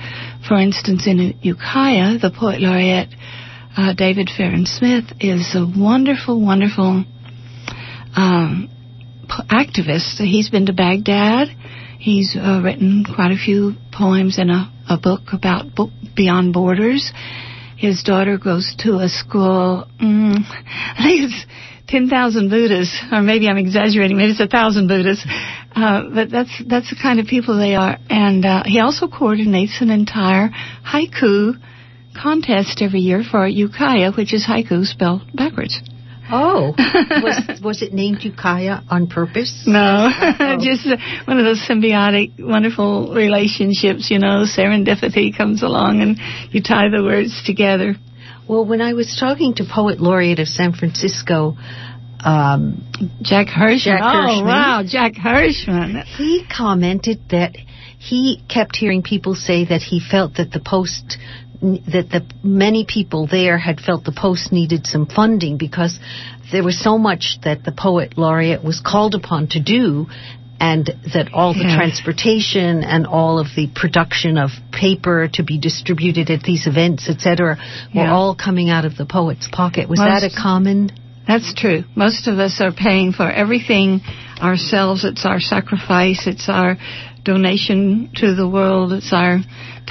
For 0.47 0.57
instance, 0.57 1.07
in 1.07 1.37
Ukiah, 1.41 2.19
the 2.19 2.31
poet 2.31 2.61
laureate, 2.61 3.09
uh, 3.75 3.93
David 3.93 4.29
Farron 4.35 4.65
Smith, 4.65 5.05
is 5.19 5.55
a 5.55 5.67
wonderful, 5.67 6.39
wonderful 6.39 7.03
um, 8.15 8.69
activist. 9.51 10.23
He's 10.23 10.49
been 10.49 10.67
to 10.67 10.73
Baghdad. 10.73 11.49
He's 11.99 12.35
uh, 12.35 12.61
written 12.63 13.03
quite 13.03 13.31
a 13.31 13.37
few 13.37 13.73
poems 13.91 14.37
and 14.37 14.51
a, 14.51 14.71
a 14.87 14.97
book 14.97 15.33
about 15.33 15.75
book 15.75 15.89
Beyond 16.15 16.53
Borders 16.53 17.11
his 17.79 18.03
daughter 18.03 18.37
goes 18.37 18.75
to 18.79 18.99
a 18.99 19.07
school, 19.07 19.87
mm, 20.01 20.35
I 20.35 21.01
think 21.01 21.31
it's 21.31 21.45
10,000 21.87 22.49
Buddhas, 22.49 22.93
or 23.09 23.21
maybe 23.21 23.47
I'm 23.47 23.57
exaggerating, 23.57 24.17
maybe 24.17 24.31
it's 24.31 24.41
a 24.41 24.47
thousand 24.47 24.89
Buddhas. 24.89 25.25
Uh, 25.73 26.03
but 26.13 26.29
that's, 26.29 26.51
that's 26.67 26.89
the 26.89 26.97
kind 27.01 27.21
of 27.21 27.25
people 27.25 27.57
they 27.57 27.75
are. 27.75 27.97
And, 28.09 28.45
uh, 28.45 28.63
he 28.65 28.81
also 28.81 29.07
coordinates 29.07 29.77
an 29.79 29.91
entire 29.91 30.49
haiku 30.85 31.53
contest 32.21 32.81
every 32.81 32.99
year 32.99 33.23
for 33.23 33.47
Ukiah, 33.47 34.11
which 34.11 34.33
is 34.33 34.45
haiku 34.45 34.85
spelled 34.85 35.21
backwards. 35.33 35.79
Oh, 36.31 36.73
was 36.77 37.61
was 37.61 37.81
it 37.81 37.93
named 37.93 38.23
Ukiah 38.23 38.81
on 38.89 39.07
purpose? 39.07 39.63
No, 39.65 40.09
oh. 40.39 40.57
just 40.61 40.85
one 41.25 41.37
of 41.37 41.45
those 41.45 41.65
symbiotic, 41.67 42.33
wonderful 42.39 43.13
relationships. 43.13 44.09
You 44.11 44.19
know, 44.19 44.45
serendipity 44.45 45.35
comes 45.35 45.63
along 45.63 46.01
and 46.01 46.19
you 46.51 46.61
tie 46.61 46.89
the 46.89 47.03
words 47.03 47.41
together. 47.45 47.95
Well, 48.47 48.65
when 48.65 48.81
I 48.81 48.93
was 48.93 49.15
talking 49.19 49.53
to 49.55 49.63
poet 49.63 49.99
laureate 49.99 50.39
of 50.39 50.47
San 50.47 50.73
Francisco, 50.73 51.55
um, 52.23 52.83
Jack 53.21 53.47
Hirschman. 53.47 53.83
Jack 53.83 54.01
Hirschman. 54.01 54.41
Oh, 54.41 54.45
wow, 54.45 54.83
Jack 54.85 55.13
Hirschman. 55.13 56.03
He 56.03 56.45
commented 56.55 57.19
that 57.29 57.55
he 57.99 58.41
kept 58.49 58.75
hearing 58.75 59.03
people 59.03 59.35
say 59.35 59.65
that 59.65 59.81
he 59.81 59.99
felt 59.99 60.35
that 60.35 60.51
the 60.51 60.59
Post 60.59 61.17
that 61.61 62.07
the 62.09 62.25
many 62.41 62.85
people 62.87 63.27
there 63.27 63.57
had 63.57 63.79
felt 63.79 64.05
the 64.05 64.15
post 64.15 64.51
needed 64.51 64.85
some 64.85 65.05
funding 65.05 65.57
because 65.57 65.99
there 66.51 66.63
was 66.63 66.81
so 66.81 66.97
much 66.97 67.37
that 67.43 67.63
the 67.63 67.71
poet 67.71 68.17
laureate 68.17 68.63
was 68.63 68.81
called 68.83 69.13
upon 69.13 69.47
to 69.47 69.61
do 69.61 70.07
and 70.61 70.87
that 71.13 71.29
all 71.33 71.53
the 71.53 71.63
yeah. 71.63 71.75
transportation 71.75 72.83
and 72.83 73.07
all 73.07 73.39
of 73.39 73.47
the 73.55 73.69
production 73.75 74.37
of 74.37 74.49
paper 74.71 75.29
to 75.33 75.43
be 75.43 75.59
distributed 75.59 76.29
at 76.29 76.43
these 76.43 76.65
events 76.67 77.09
etc 77.09 77.57
were 77.93 78.01
yeah. 78.01 78.13
all 78.13 78.35
coming 78.35 78.69
out 78.69 78.85
of 78.85 78.95
the 78.95 79.05
poet's 79.05 79.47
pocket. 79.51 79.89
Was 79.89 79.99
Most, 79.99 80.21
that 80.21 80.31
a 80.31 80.35
common? 80.35 80.91
That's 81.27 81.53
true. 81.53 81.83
Most 81.95 82.27
of 82.27 82.39
us 82.39 82.59
are 82.59 82.71
paying 82.71 83.11
for 83.11 83.29
everything 83.29 84.01
ourselves. 84.41 85.03
It's 85.03 85.25
our 85.25 85.39
sacrifice. 85.39 86.25
It's 86.25 86.49
our 86.49 86.77
donation 87.23 88.11
to 88.15 88.35
the 88.35 88.47
world 88.47 88.93
it's 88.93 89.11
our 89.13 89.39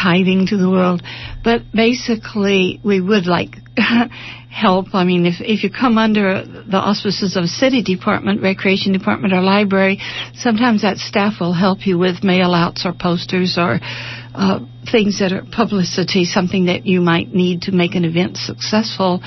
tithing 0.01 0.47
to 0.47 0.57
the 0.57 0.71
world. 0.71 1.03
But 1.43 1.63
basically, 1.75 2.81
we 2.85 3.01
would 3.01 3.27
like 3.27 3.57
help. 4.51 4.87
I 4.95 5.05
mean, 5.05 5.27
if, 5.27 5.41
if 5.41 5.65
you 5.65 5.71
come 5.71 5.99
under 5.99 6.45
the 6.45 6.77
auspices 6.77 7.37
of 7.37 7.47
city 7.47 7.83
department, 7.83 8.43
recreation 8.43 8.93
department, 8.93 9.33
or 9.33 9.41
library, 9.41 10.01
sometimes 10.35 10.83
that 10.83 10.99
staff 10.99 11.35
will 11.41 11.53
help 11.53 11.87
you 11.87 11.99
with 11.99 12.23
mail 12.23 12.55
outs 12.55 12.87
or 12.87 12.93
posters 12.93 13.57
or 13.59 13.79
uh, 13.83 14.61
things 14.91 15.19
that 15.21 15.33
are 15.33 15.43
publicity, 15.51 16.25
something 16.25 16.67
that 16.67 16.87
you 16.87 17.01
might 17.01 17.29
need 17.29 17.63
to 17.63 17.73
make 17.73 17.95
an 17.95 18.05
event 18.05 18.37
successful. 18.37 19.21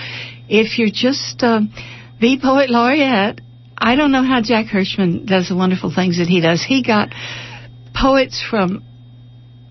If 0.47 0.79
you're 0.79 0.89
just 0.93 1.43
uh, 1.43 1.61
the 2.19 2.39
poet 2.41 2.69
laureate, 2.69 3.41
I 3.77 3.95
don't 3.95 4.11
know 4.11 4.23
how 4.23 4.41
Jack 4.41 4.67
Hirschman 4.67 5.25
does 5.25 5.49
the 5.49 5.55
wonderful 5.55 5.91
things 5.93 6.19
that 6.19 6.27
he 6.27 6.39
does. 6.39 6.63
He 6.63 6.83
got 6.83 7.09
poets 8.01 8.43
from 8.49 8.83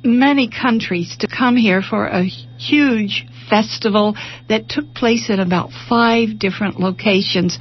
many 0.04 0.48
countries 0.48 1.16
to 1.18 1.26
come 1.26 1.56
here 1.56 1.82
for 1.82 2.06
a 2.06 2.22
huge 2.24 3.26
festival 3.48 4.16
that 4.48 4.68
took 4.68 4.94
place 4.94 5.28
at 5.28 5.40
about 5.40 5.70
five 5.88 6.38
different 6.38 6.78
locations. 6.78 7.58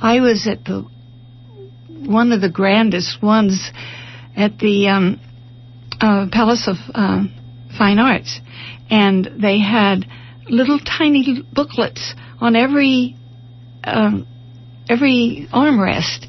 I 0.00 0.20
was 0.20 0.46
at 0.46 0.64
the 0.64 0.86
one 1.88 2.32
of 2.32 2.40
the 2.40 2.50
grandest 2.50 3.22
ones 3.22 3.70
at 4.36 4.58
the 4.58 4.88
um, 4.88 5.20
uh, 6.00 6.26
Palace 6.30 6.68
of 6.68 6.76
uh, 6.94 7.24
Fine 7.76 7.98
Arts, 7.98 8.40
and 8.90 9.28
they 9.40 9.60
had 9.60 10.06
little 10.48 10.78
tiny 10.78 11.42
booklets 11.52 12.14
on 12.40 12.56
every 12.56 13.16
um, 13.84 14.26
every 14.88 15.48
armrest, 15.52 16.26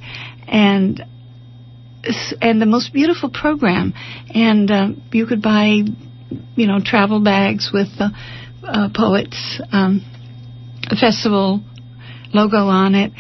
and 0.48 1.04
and 2.42 2.62
the 2.62 2.66
most 2.66 2.94
beautiful 2.94 3.30
program. 3.30 3.94
And 4.34 4.70
uh, 4.70 4.88
you 5.12 5.26
could 5.26 5.42
buy, 5.42 5.82
you 6.56 6.68
know, 6.68 6.80
travel 6.84 7.22
bags 7.22 7.72
with 7.74 7.88
the 7.98 8.12
uh, 8.64 8.90
poets 8.94 9.62
um, 9.72 10.02
festival 11.00 11.62
logo 12.34 12.68
on 12.68 12.96
it. 12.96 13.12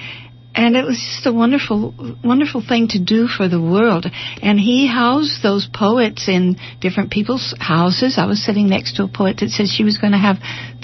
And 0.56 0.76
it 0.76 0.86
was 0.86 0.98
just 0.98 1.26
a 1.26 1.34
wonderful, 1.34 1.96
wonderful 2.24 2.62
thing 2.66 2.88
to 2.90 3.04
do 3.04 3.28
for 3.28 3.48
the 3.48 3.60
world. 3.60 4.06
And 4.42 4.60
he 4.60 4.88
housed 4.88 5.42
those 5.42 5.68
poets 5.74 6.28
in 6.28 6.58
different 6.80 7.10
people's 7.12 7.56
houses. 7.60 8.16
I 8.20 8.28
was 8.28 8.46
sitting 8.46 8.70
next 8.70 8.98
to 8.98 9.04
a 9.04 9.08
poet 9.08 9.38
that 9.40 9.50
said 9.50 9.68
she 9.68 9.84
was 9.84 9.98
going 9.98 10.14
to 10.14 10.20
have 10.20 10.38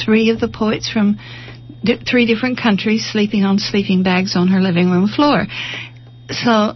three 0.03 0.31
of 0.31 0.39
the 0.39 0.47
poets 0.47 0.89
from 0.89 1.19
di- 1.83 2.01
three 2.09 2.25
different 2.25 2.59
countries 2.59 3.07
sleeping 3.11 3.43
on 3.43 3.59
sleeping 3.59 4.01
bags 4.01 4.35
on 4.35 4.47
her 4.47 4.59
living 4.59 4.89
room 4.89 5.07
floor. 5.07 5.45
So 6.29 6.73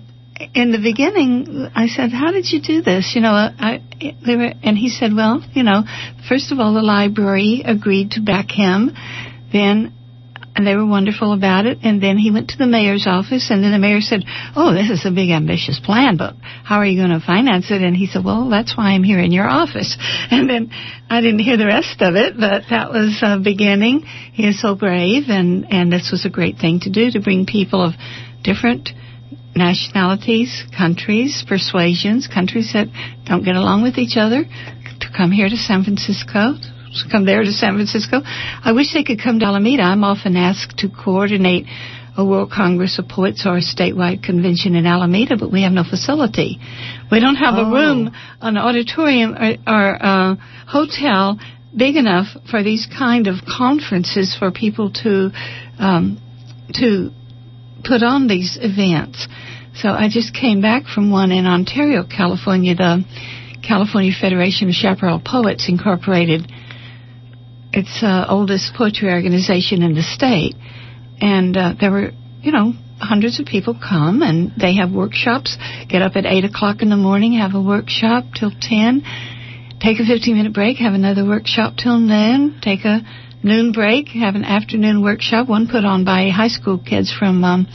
in 0.54 0.72
the 0.72 0.80
beginning, 0.80 1.70
I 1.76 1.88
said, 1.88 2.12
"How 2.12 2.32
did 2.32 2.52
you 2.52 2.62
do 2.62 2.82
this?" 2.82 3.14
You 3.16 3.22
know, 3.22 3.34
I 3.34 3.82
they 4.26 4.36
were, 4.36 4.54
and 4.64 4.78
he 4.78 4.90
said, 4.90 5.14
"Well, 5.14 5.44
you 5.54 5.64
know, 5.64 5.84
first 6.28 6.52
of 6.52 6.60
all, 6.60 6.74
the 6.74 6.82
library 6.82 7.62
agreed 7.66 8.12
to 8.12 8.22
back 8.22 8.52
him, 8.52 8.92
then." 9.52 9.94
And 10.56 10.68
they 10.68 10.76
were 10.76 10.86
wonderful 10.86 11.34
about 11.34 11.66
it. 11.66 11.80
And 11.82 12.00
then 12.00 12.16
he 12.16 12.30
went 12.30 12.50
to 12.50 12.60
the 12.60 12.68
mayor's 12.68 13.08
office, 13.08 13.50
and 13.50 13.64
then 13.64 13.72
the 13.72 13.80
mayor 13.80 14.02
said, 14.02 14.24
"Oh, 14.56 14.72
this 14.72 14.92
is 14.92 15.04
a 15.04 15.10
big, 15.10 15.32
ambitious 15.32 15.80
plan, 15.80 16.16
but 16.16 16.36
how 16.64 16.76
are 16.76 16.86
you 16.86 17.00
going 17.02 17.20
to 17.20 17.26
finance 17.26 17.72
it?" 17.72 17.82
And 17.82 17.98
he 17.98 18.06
said, 18.06 18.24
"Well, 18.24 18.50
that's 18.50 18.78
why 18.78 18.92
I'm 18.92 19.04
here 19.04 19.20
in 19.20 19.32
your 19.32 19.50
office." 19.50 19.98
And 20.30 20.48
then 20.48 20.70
I 21.10 21.22
didn't 21.22 21.40
hear 21.40 21.58
the 21.58 21.66
rest 21.66 22.02
of 22.02 22.16
it, 22.16 22.36
but 22.40 22.66
that 22.70 22.92
was 22.92 23.20
a 23.24 23.40
beginning. 23.40 24.04
He 24.34 24.48
is 24.48 24.62
so 24.62 24.76
brave, 24.76 25.24
and 25.30 25.66
and 25.72 25.92
this 25.92 26.12
was 26.12 26.24
a 26.24 26.30
great 26.30 26.60
thing 26.60 26.82
to 26.82 26.92
do 26.92 27.10
to 27.12 27.20
bring 27.20 27.48
people 27.48 27.84
of 27.84 27.94
different 28.44 28.92
nationalities, 29.56 30.64
countries, 30.76 31.44
persuasions, 31.48 32.28
countries 32.28 32.72
that 32.74 32.88
don't 33.26 33.44
get 33.44 33.56
along 33.56 33.84
with 33.84 33.98
each 33.98 34.18
other, 34.18 34.44
to 34.44 35.08
come 35.16 35.32
here 35.32 35.50
to 35.50 35.58
San 35.58 35.84
Francisco, 35.84 36.56
to 36.58 37.10
come 37.12 37.26
there 37.26 37.44
to 37.44 37.52
San 37.52 37.74
Francisco. 37.76 38.22
I 38.24 38.72
wish 38.74 38.94
they 38.94 39.04
could 39.04 39.22
come 39.22 39.40
to 39.40 39.46
Alameda. 39.46 39.84
I'm 39.84 40.04
often 40.04 40.36
asked 40.36 40.80
to 40.80 40.90
coordinate 40.90 41.66
a 42.16 42.24
World 42.24 42.52
Congress 42.52 43.00
of 43.00 43.08
Poets 43.08 43.46
or 43.46 43.58
a 43.58 43.62
statewide 43.62 44.24
convention 44.24 44.76
in 44.76 44.86
Alameda, 44.86 45.36
but 45.38 45.52
we 45.52 45.64
have 45.64 45.72
no 45.72 45.84
facility. 45.84 46.60
We 47.12 47.20
don't 47.20 47.36
have 47.36 47.56
oh. 47.58 47.66
a 47.66 47.74
room, 47.74 48.12
an 48.42 48.58
auditorium, 48.58 49.34
or, 49.34 49.56
or 49.68 49.90
a 50.00 50.38
hotel 50.68 51.40
big 51.76 51.96
enough 51.96 52.28
for 52.50 52.64
these 52.64 52.88
kind 52.96 53.28
of 53.28 53.38
conferences 53.46 54.36
for 54.38 54.52
people 54.52 54.92
to 54.92 55.32
um, 55.80 56.20
to 56.74 57.12
put 57.84 58.04
on 58.04 58.28
these 58.28 58.58
events. 58.60 59.28
So 59.76 59.90
I 59.90 60.08
just 60.10 60.34
came 60.34 60.62
back 60.62 60.86
from 60.86 61.12
one 61.12 61.32
in 61.32 61.46
Ontario, 61.46 62.04
California, 62.04 62.76
the 62.76 63.04
California 63.68 64.12
Federation 64.20 64.70
of 64.70 64.76
Chaparral 64.76 65.22
Poets 65.24 65.68
Incorporated. 65.68 66.52
It's 67.72 68.02
the 68.02 68.26
oldest 68.30 68.74
poetry 68.76 69.10
organization 69.10 69.82
in 69.82 69.96
the 69.96 70.04
state. 70.04 70.56
And 71.20 71.58
uh, 71.58 71.74
there 71.80 71.92
were, 71.92 72.12
you 72.42 72.52
know, 72.52 72.74
hundreds 73.00 73.40
of 73.40 73.46
people 73.46 73.74
come 73.74 74.22
and 74.22 74.52
they 74.60 74.76
have 74.76 74.92
workshops. 74.92 75.58
Get 75.90 76.02
up 76.02 76.16
at 76.16 76.26
8 76.26 76.46
o'clock 76.46 76.82
in 76.82 76.90
the 76.90 76.98
morning, 76.98 77.34
have 77.34 77.56
a 77.56 77.62
workshop 77.62 78.26
till 78.38 78.52
10, 78.52 79.02
take 79.82 80.00
a 80.00 80.06
15 80.06 80.36
minute 80.36 80.54
break, 80.54 80.78
have 80.78 80.94
another 80.94 81.26
workshop 81.26 81.74
till 81.78 82.00
noon, 82.00 82.60
take 82.62 82.86
a 82.86 83.02
noon 83.44 83.72
break, 83.72 84.08
have 84.10 84.36
an 84.36 84.44
afternoon 84.46 85.04
workshop, 85.04 85.48
one 85.48 85.68
put 85.68 85.86
on 85.86 86.06
by 86.06 86.30
high 86.30 86.48
school 86.48 86.78
kids 86.78 87.14
from 87.14 87.44
um, 87.44 87.68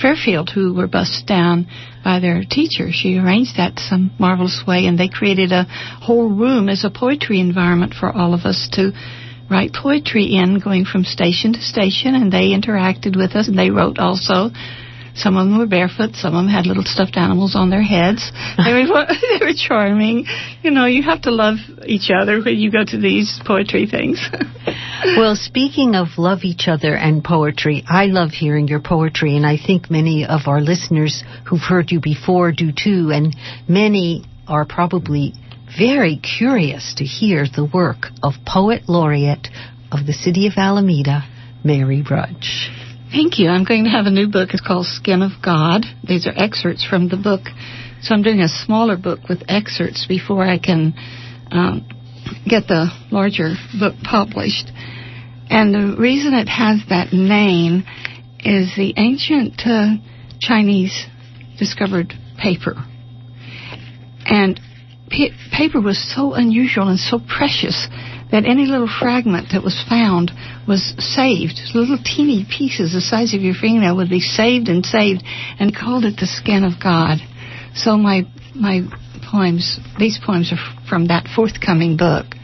Fairfield 0.00 0.50
who 0.50 0.74
were 0.74 0.88
bussed 0.88 1.26
down 1.26 1.66
by 2.04 2.18
their 2.20 2.42
teacher. 2.48 2.88
She 2.90 3.18
arranged 3.18 3.56
that 3.56 3.78
some 3.78 4.10
marvelous 4.18 4.64
way, 4.66 4.86
and 4.86 4.98
they 4.98 5.08
created 5.08 5.52
a 5.52 5.64
whole 6.02 6.28
room 6.28 6.68
as 6.68 6.84
a 6.84 6.90
poetry 6.90 7.40
environment 7.40 7.94
for 7.94 8.10
all 8.10 8.34
of 8.34 8.40
us 8.40 8.68
to 8.72 8.92
write 9.50 9.72
poetry 9.72 10.34
in, 10.34 10.58
going 10.58 10.84
from 10.84 11.04
station 11.04 11.52
to 11.52 11.60
station, 11.60 12.14
and 12.14 12.32
they 12.32 12.50
interacted 12.50 13.16
with 13.16 13.36
us, 13.36 13.48
and 13.48 13.58
they 13.58 13.70
wrote 13.70 13.98
also. 13.98 14.50
Some 15.14 15.36
of 15.36 15.46
them 15.46 15.58
were 15.58 15.66
barefoot. 15.66 16.14
Some 16.14 16.34
of 16.34 16.44
them 16.44 16.48
had 16.48 16.66
little 16.66 16.84
stuffed 16.84 17.16
animals 17.16 17.54
on 17.54 17.70
their 17.70 17.82
heads. 17.82 18.32
They 18.56 18.72
were 18.72 19.06
they 19.38 19.44
were 19.44 19.52
charming. 19.54 20.26
You 20.62 20.70
know, 20.70 20.86
you 20.86 21.02
have 21.02 21.22
to 21.22 21.30
love 21.30 21.56
each 21.86 22.10
other 22.10 22.40
when 22.40 22.56
you 22.58 22.70
go 22.70 22.84
to 22.84 22.98
these 22.98 23.40
poetry 23.44 23.86
things. 23.86 24.20
well, 25.16 25.34
speaking 25.36 25.94
of 25.94 26.18
love 26.18 26.40
each 26.44 26.68
other 26.68 26.94
and 26.94 27.22
poetry, 27.24 27.84
I 27.88 28.06
love 28.06 28.30
hearing 28.30 28.68
your 28.68 28.80
poetry, 28.80 29.36
and 29.36 29.46
I 29.46 29.56
think 29.56 29.90
many 29.90 30.24
of 30.24 30.42
our 30.46 30.60
listeners 30.60 31.22
who've 31.48 31.60
heard 31.60 31.90
you 31.90 32.00
before 32.00 32.52
do 32.52 32.72
too, 32.72 33.10
and 33.12 33.34
many 33.68 34.24
are 34.46 34.64
probably 34.64 35.34
very 35.78 36.16
curious 36.16 36.94
to 36.98 37.04
hear 37.04 37.46
the 37.46 37.64
work 37.64 38.06
of 38.22 38.34
Poet 38.46 38.88
Laureate 38.88 39.48
of 39.90 40.06
the 40.06 40.12
City 40.12 40.46
of 40.46 40.54
Alameda, 40.56 41.24
Mary 41.64 42.02
Rudge. 42.08 42.70
Thank 43.12 43.38
you. 43.38 43.50
I'm 43.50 43.64
going 43.64 43.84
to 43.84 43.90
have 43.90 44.06
a 44.06 44.10
new 44.10 44.26
book. 44.26 44.54
It's 44.54 44.66
called 44.66 44.86
Skin 44.86 45.20
of 45.20 45.32
God. 45.44 45.84
These 46.02 46.26
are 46.26 46.32
excerpts 46.34 46.82
from 46.82 47.10
the 47.10 47.18
book. 47.18 47.42
So 48.00 48.14
I'm 48.14 48.22
doing 48.22 48.40
a 48.40 48.48
smaller 48.48 48.96
book 48.96 49.28
with 49.28 49.42
excerpts 49.48 50.06
before 50.06 50.44
I 50.44 50.58
can 50.58 50.94
um, 51.50 51.86
get 52.48 52.68
the 52.68 52.88
larger 53.10 53.52
book 53.78 53.96
published. 54.02 54.72
And 55.50 55.74
the 55.74 56.00
reason 56.00 56.32
it 56.32 56.48
has 56.48 56.80
that 56.88 57.12
name 57.12 57.84
is 58.40 58.72
the 58.76 58.94
ancient 58.96 59.60
uh, 59.66 59.96
Chinese 60.40 61.04
discovered 61.58 62.14
paper. 62.38 62.76
And 64.24 64.58
paper 65.52 65.82
was 65.82 66.00
so 66.16 66.32
unusual 66.32 66.88
and 66.88 66.98
so 66.98 67.18
precious 67.18 67.88
that 68.32 68.46
any 68.46 68.66
little 68.66 68.88
fragment 68.88 69.48
that 69.52 69.62
was 69.62 69.84
found 69.88 70.32
was 70.66 70.94
saved. 70.98 71.60
Little 71.74 71.98
teeny 72.02 72.44
pieces 72.48 72.92
the 72.92 73.00
size 73.00 73.34
of 73.34 73.42
your 73.42 73.54
fingernail 73.54 73.96
would 73.96 74.08
be 74.10 74.20
saved 74.20 74.68
and 74.68 74.84
saved, 74.84 75.22
and 75.60 75.76
called 75.76 76.04
it 76.04 76.16
the 76.16 76.26
skin 76.26 76.64
of 76.64 76.82
God. 76.82 77.18
So 77.74 77.96
my 77.96 78.26
my 78.54 78.82
poems, 79.30 79.78
these 79.98 80.18
poems 80.24 80.52
are 80.52 80.88
from 80.88 81.06
that 81.06 81.28
forthcoming 81.28 81.96
book. 81.96 82.34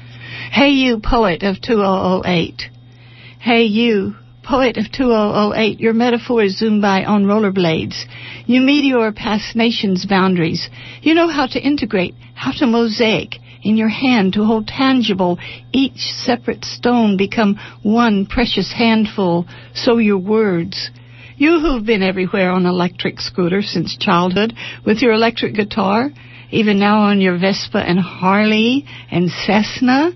Hey, 0.52 0.70
you 0.70 1.00
poet 1.00 1.42
of 1.42 1.60
2008. 1.60 2.62
Hey, 3.40 3.64
you 3.64 4.14
poet 4.42 4.78
of 4.78 4.90
2008, 4.90 5.78
your 5.78 5.92
metaphors 5.92 6.56
zoom 6.56 6.80
by 6.80 7.04
on 7.04 7.24
rollerblades. 7.24 8.04
You 8.46 8.62
meteor 8.62 9.12
past 9.12 9.54
nations' 9.54 10.06
boundaries. 10.06 10.68
You 11.02 11.14
know 11.14 11.28
how 11.28 11.46
to 11.46 11.60
integrate, 11.60 12.14
how 12.34 12.52
to 12.52 12.66
mosaic 12.66 13.36
in 13.68 13.76
your 13.76 13.88
hand 13.88 14.32
to 14.32 14.44
hold 14.44 14.66
tangible 14.66 15.38
each 15.72 15.98
separate 15.98 16.64
stone 16.64 17.18
become 17.18 17.58
one 17.82 18.24
precious 18.24 18.72
handful. 18.72 19.46
So 19.74 19.98
your 19.98 20.18
words. 20.18 20.90
You 21.36 21.60
who've 21.60 21.84
been 21.84 22.02
everywhere 22.02 22.50
on 22.50 22.66
electric 22.66 23.20
scooter 23.20 23.60
since 23.62 23.96
childhood 23.96 24.54
with 24.86 25.02
your 25.02 25.12
electric 25.12 25.54
guitar, 25.54 26.10
even 26.50 26.78
now 26.78 27.02
on 27.02 27.20
your 27.20 27.38
Vespa 27.38 27.78
and 27.78 28.00
Harley 28.00 28.86
and 29.10 29.30
Cessna, 29.30 30.12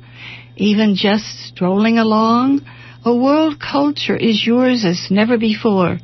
even 0.57 0.95
just 0.97 1.27
strolling 1.47 1.99
along, 1.99 2.63
a 3.05 3.15
world 3.15 3.61
culture 3.61 4.17
is 4.17 4.47
yours 4.47 4.85
as 4.85 5.09
never 5.11 5.37
before. 5.37 5.99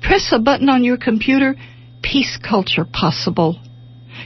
Press 0.00 0.32
a 0.32 0.38
button 0.38 0.68
on 0.68 0.84
your 0.84 0.96
computer, 0.96 1.54
peace 2.02 2.38
culture 2.42 2.86
possible. 2.90 3.60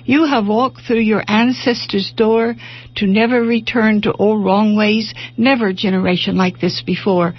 You 0.04 0.26
have 0.26 0.46
walked 0.46 0.82
through 0.82 1.00
your 1.00 1.22
ancestors' 1.28 2.12
door 2.16 2.56
to 2.96 3.06
never 3.06 3.42
return 3.42 4.00
to 4.02 4.12
old 4.12 4.44
wrong 4.44 4.76
ways, 4.76 5.12
never 5.36 5.72
generation 5.72 6.36
like 6.36 6.60
this 6.60 6.82
before. 6.84 7.34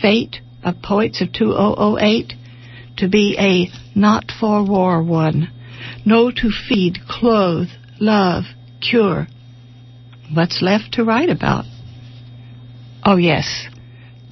Fate 0.00 0.40
of 0.62 0.82
Poets 0.82 1.20
of 1.20 1.32
2008 1.32 2.34
to 2.96 3.08
be 3.08 3.36
a 3.38 3.98
not 3.98 4.30
for 4.38 4.64
war 4.64 5.02
one. 5.02 5.50
No 6.04 6.30
to 6.30 6.50
feed, 6.50 6.98
clothe, 7.08 7.68
love, 8.00 8.44
cure. 8.80 9.26
What's 10.32 10.62
left 10.62 10.94
to 10.94 11.04
write 11.04 11.28
about? 11.28 11.64
Oh 13.04 13.16
yes, 13.16 13.66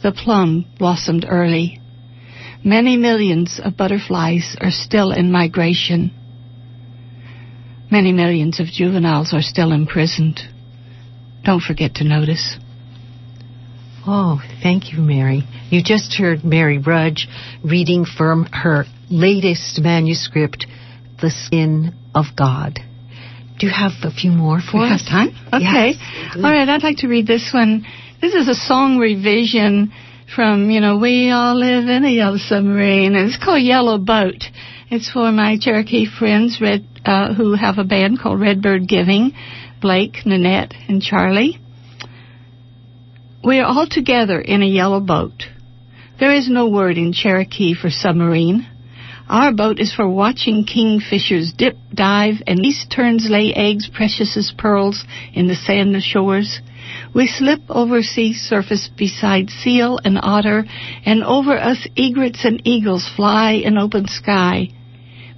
the 0.02 0.12
plum 0.12 0.64
blossomed 0.78 1.26
early. 1.28 1.80
Many 2.64 2.96
millions 2.96 3.60
of 3.62 3.76
butterflies 3.76 4.56
are 4.60 4.70
still 4.70 5.10
in 5.12 5.32
migration. 5.32 6.12
Many 7.92 8.12
millions 8.12 8.58
of 8.58 8.68
juveniles 8.68 9.34
are 9.34 9.42
still 9.42 9.70
imprisoned. 9.70 10.40
Don't 11.44 11.60
forget 11.60 11.96
to 11.96 12.04
notice. 12.04 12.56
Oh, 14.06 14.40
thank 14.62 14.94
you, 14.94 14.98
Mary. 15.00 15.42
You 15.68 15.82
just 15.84 16.14
heard 16.14 16.42
Mary 16.42 16.78
Rudge 16.78 17.28
reading 17.62 18.06
from 18.06 18.46
her 18.46 18.86
latest 19.10 19.78
manuscript, 19.82 20.64
The 21.20 21.28
Skin 21.28 21.94
of 22.14 22.24
God. 22.34 22.80
Do 23.58 23.66
you 23.66 23.72
have 23.74 23.92
a 24.04 24.10
few 24.10 24.30
more 24.30 24.60
for 24.60 24.80
we 24.80 24.88
us? 24.88 25.02
Have 25.02 25.28
time? 25.28 25.28
Okay. 25.52 25.92
Yes, 25.98 26.36
All 26.36 26.50
right, 26.50 26.66
I'd 26.66 26.82
like 26.82 26.96
to 26.98 27.08
read 27.08 27.26
this 27.26 27.50
one. 27.52 27.84
This 28.22 28.32
is 28.32 28.48
a 28.48 28.54
song 28.54 28.96
revision 28.96 29.92
from, 30.34 30.70
you 30.70 30.80
know, 30.80 30.96
We 30.96 31.30
All 31.30 31.54
Live 31.54 31.90
in 31.90 32.06
a 32.06 32.10
Yellow 32.10 32.38
Submarine. 32.38 33.14
And 33.16 33.28
it's 33.28 33.36
called 33.36 33.62
Yellow 33.62 33.98
Boat. 33.98 34.44
It's 34.90 35.10
for 35.12 35.30
my 35.30 35.58
Cherokee 35.60 36.06
friends 36.06 36.58
Red, 36.60 36.86
uh, 37.04 37.34
who 37.34 37.54
have 37.54 37.78
a 37.78 37.84
band 37.84 38.20
called 38.20 38.40
Redbird 38.40 38.88
Giving, 38.88 39.32
Blake, 39.80 40.18
Nanette, 40.24 40.74
and 40.88 41.02
Charlie. 41.02 41.58
We 43.44 43.58
are 43.58 43.66
all 43.66 43.86
together 43.88 44.40
in 44.40 44.62
a 44.62 44.66
yellow 44.66 45.00
boat. 45.00 45.44
There 46.20 46.32
is 46.32 46.48
no 46.48 46.68
word 46.68 46.96
in 46.96 47.12
Cherokee 47.12 47.74
for 47.74 47.90
submarine. 47.90 48.68
Our 49.28 49.52
boat 49.52 49.80
is 49.80 49.92
for 49.92 50.08
watching 50.08 50.64
kingfishers 50.64 51.56
dip, 51.56 51.76
dive, 51.92 52.42
and 52.46 52.58
these 52.58 52.86
terns 52.88 53.28
lay 53.28 53.52
eggs 53.54 53.88
precious 53.88 54.36
as 54.36 54.52
pearls 54.56 55.04
in 55.32 55.48
the 55.48 55.54
sand 55.54 56.00
shores. 56.02 56.60
We 57.14 57.26
slip 57.26 57.62
over 57.68 58.02
sea 58.02 58.34
surface 58.34 58.88
beside 58.96 59.50
seal 59.50 59.98
and 60.04 60.18
otter, 60.22 60.64
and 61.04 61.24
over 61.24 61.58
us 61.58 61.86
egrets 61.96 62.44
and 62.44 62.60
eagles 62.64 63.08
fly 63.16 63.52
in 63.52 63.78
open 63.78 64.06
sky. 64.06 64.68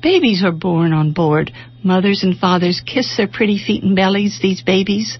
Babies 0.05 0.45
are 0.45 0.53
born 0.53 0.93
on 0.93 1.12
board. 1.12 1.51
Mothers 1.83 2.23
and 2.23 2.37
fathers 2.37 2.83
kiss 2.85 3.17
their 3.17 3.27
pretty 3.27 3.57
feet 3.57 3.83
and 3.83 3.97
bellies, 3.97 4.38
these 4.43 4.61
babies. 4.61 5.19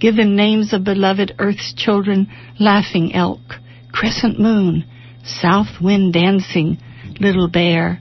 Give 0.00 0.16
them 0.16 0.34
names 0.34 0.72
of 0.72 0.84
beloved 0.84 1.34
earth's 1.38 1.74
children, 1.76 2.28
laughing 2.58 3.14
elk, 3.14 3.56
crescent 3.92 4.40
moon, 4.40 4.86
south 5.22 5.82
wind 5.82 6.14
dancing, 6.14 6.78
little 7.20 7.46
bear. 7.46 8.00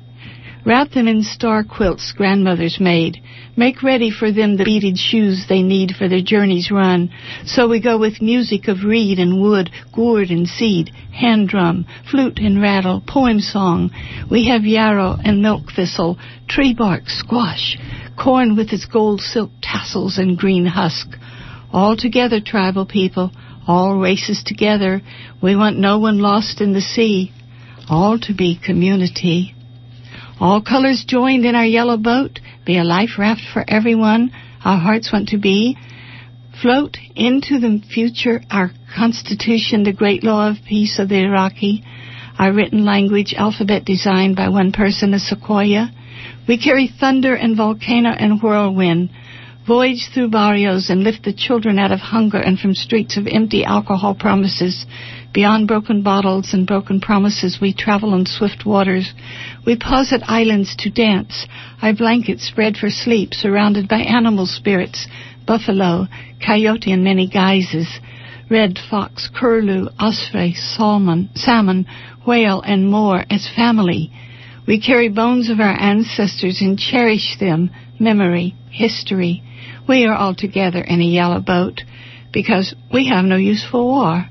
Wrap 0.63 0.91
them 0.91 1.07
in 1.07 1.23
star 1.23 1.63
quilts 1.63 2.13
grandmothers 2.15 2.79
made. 2.79 3.17
Make 3.57 3.81
ready 3.81 4.11
for 4.11 4.31
them 4.31 4.57
the 4.57 4.63
beaded 4.63 4.95
shoes 4.95 5.45
they 5.49 5.63
need 5.63 5.95
for 5.97 6.07
their 6.07 6.21
journey's 6.21 6.69
run. 6.69 7.09
So 7.45 7.67
we 7.67 7.81
go 7.81 7.97
with 7.97 8.21
music 8.21 8.67
of 8.67 8.83
reed 8.83 9.17
and 9.17 9.41
wood, 9.41 9.71
gourd 9.91 10.29
and 10.29 10.47
seed, 10.47 10.89
hand 11.11 11.49
drum, 11.49 11.87
flute 12.09 12.37
and 12.37 12.61
rattle, 12.61 13.01
poem 13.07 13.39
song. 13.39 13.89
We 14.29 14.49
have 14.49 14.63
yarrow 14.63 15.17
and 15.23 15.41
milk 15.41 15.71
thistle, 15.75 16.19
tree 16.47 16.75
bark, 16.75 17.03
squash, 17.07 17.77
corn 18.15 18.55
with 18.55 18.71
its 18.71 18.85
gold 18.85 19.21
silk 19.21 19.49
tassels 19.63 20.19
and 20.19 20.37
green 20.37 20.67
husk. 20.67 21.07
All 21.73 21.97
together, 21.97 22.39
tribal 22.39 22.85
people, 22.85 23.31
all 23.67 23.97
races 23.97 24.43
together. 24.45 25.01
We 25.41 25.55
want 25.55 25.79
no 25.79 25.97
one 25.97 26.19
lost 26.19 26.61
in 26.61 26.73
the 26.73 26.81
sea. 26.81 27.31
All 27.89 28.19
to 28.19 28.33
be 28.33 28.59
community. 28.63 29.55
All 30.41 30.59
colors 30.59 31.05
joined 31.07 31.45
in 31.45 31.53
our 31.53 31.67
yellow 31.67 31.97
boat, 31.97 32.39
be 32.65 32.79
a 32.79 32.83
life 32.83 33.19
raft 33.19 33.43
for 33.53 33.63
everyone 33.67 34.31
our 34.65 34.79
hearts 34.79 35.13
want 35.13 35.29
to 35.29 35.37
be. 35.37 35.77
Float 36.63 36.97
into 37.15 37.59
the 37.59 37.79
future 37.93 38.41
our 38.49 38.71
Constitution, 38.95 39.83
the 39.83 39.93
great 39.93 40.23
law 40.23 40.49
of 40.49 40.57
peace 40.67 40.97
of 40.97 41.09
the 41.09 41.19
Iroquois, 41.19 41.83
our 42.39 42.51
written 42.51 42.83
language 42.83 43.35
alphabet 43.37 43.85
designed 43.85 44.35
by 44.35 44.49
one 44.49 44.71
person, 44.71 45.13
a 45.13 45.19
Sequoyah. 45.19 45.91
We 46.47 46.57
carry 46.57 46.87
thunder 46.87 47.35
and 47.35 47.55
volcano 47.55 48.09
and 48.09 48.41
whirlwind, 48.41 49.11
voyage 49.67 50.09
through 50.11 50.31
barrios 50.31 50.89
and 50.89 51.03
lift 51.03 51.23
the 51.23 51.33
children 51.33 51.77
out 51.77 51.91
of 51.91 51.99
hunger 51.99 52.39
and 52.39 52.57
from 52.57 52.73
streets 52.73 53.15
of 53.15 53.27
empty 53.27 53.63
alcohol 53.63 54.15
promises. 54.15 54.87
Beyond 55.33 55.65
broken 55.65 56.01
bottles 56.01 56.53
and 56.53 56.67
broken 56.67 56.99
promises, 56.99 57.59
we 57.61 57.73
travel 57.73 58.13
on 58.13 58.25
swift 58.25 58.65
waters. 58.65 59.13
We 59.65 59.77
pause 59.77 60.11
at 60.11 60.29
islands 60.29 60.75
to 60.79 60.89
dance, 60.89 61.47
our 61.81 61.93
blankets 61.93 62.45
spread 62.45 62.75
for 62.75 62.89
sleep, 62.89 63.33
surrounded 63.33 63.87
by 63.87 63.99
animal 63.99 64.45
spirits, 64.45 65.07
buffalo, 65.47 66.07
coyote 66.45 66.91
in 66.91 67.05
many 67.05 67.27
guises, 67.29 67.87
red 68.49 68.77
fox, 68.89 69.29
curlew, 69.33 69.87
osprey, 69.97 70.53
salmon, 70.53 71.29
salmon, 71.35 71.85
whale, 72.27 72.61
and 72.61 72.91
more 72.91 73.23
as 73.29 73.49
family. 73.55 74.11
We 74.67 74.81
carry 74.81 75.07
bones 75.07 75.49
of 75.49 75.61
our 75.61 75.79
ancestors 75.79 76.59
and 76.59 76.77
cherish 76.77 77.37
them, 77.39 77.71
memory, 77.99 78.53
history. 78.69 79.43
We 79.87 80.05
are 80.05 80.13
all 80.13 80.35
together 80.35 80.81
in 80.81 80.99
a 80.99 81.05
yellow 81.05 81.39
boat 81.39 81.81
because 82.33 82.75
we 82.93 83.07
have 83.07 83.23
no 83.23 83.37
use 83.37 83.65
for 83.69 83.81
war. 83.81 84.25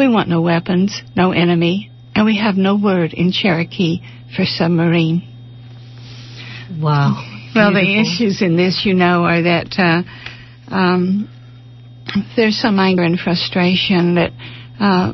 We 0.00 0.08
want 0.08 0.30
no 0.30 0.40
weapons, 0.40 0.98
no 1.14 1.32
enemy, 1.32 1.90
and 2.14 2.24
we 2.24 2.38
have 2.38 2.56
no 2.56 2.74
word 2.74 3.12
in 3.12 3.32
Cherokee 3.32 4.00
for 4.34 4.46
submarine. 4.46 5.28
Wow. 6.80 7.22
Well, 7.54 7.74
the 7.74 8.00
issues 8.00 8.40
in 8.40 8.56
this, 8.56 8.80
you 8.86 8.94
know, 8.94 9.24
are 9.24 9.42
that 9.42 9.74
uh, 9.76 10.74
um, 10.74 11.28
there's 12.34 12.58
some 12.58 12.78
anger 12.78 13.02
and 13.02 13.20
frustration 13.20 14.14
that 14.14 14.30
uh, 14.80 15.12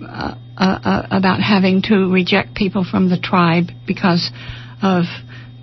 uh, 0.00 0.34
uh, 0.56 1.06
about 1.10 1.40
having 1.40 1.82
to 1.88 2.08
reject 2.12 2.54
people 2.54 2.86
from 2.88 3.10
the 3.10 3.18
tribe 3.18 3.70
because 3.84 4.30
of 4.80 5.06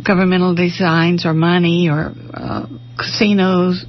governmental 0.06 0.56
designs 0.56 1.26
or 1.26 1.34
money 1.34 1.88
or 1.88 2.12
uh, 2.34 2.66
casinos 2.98 3.86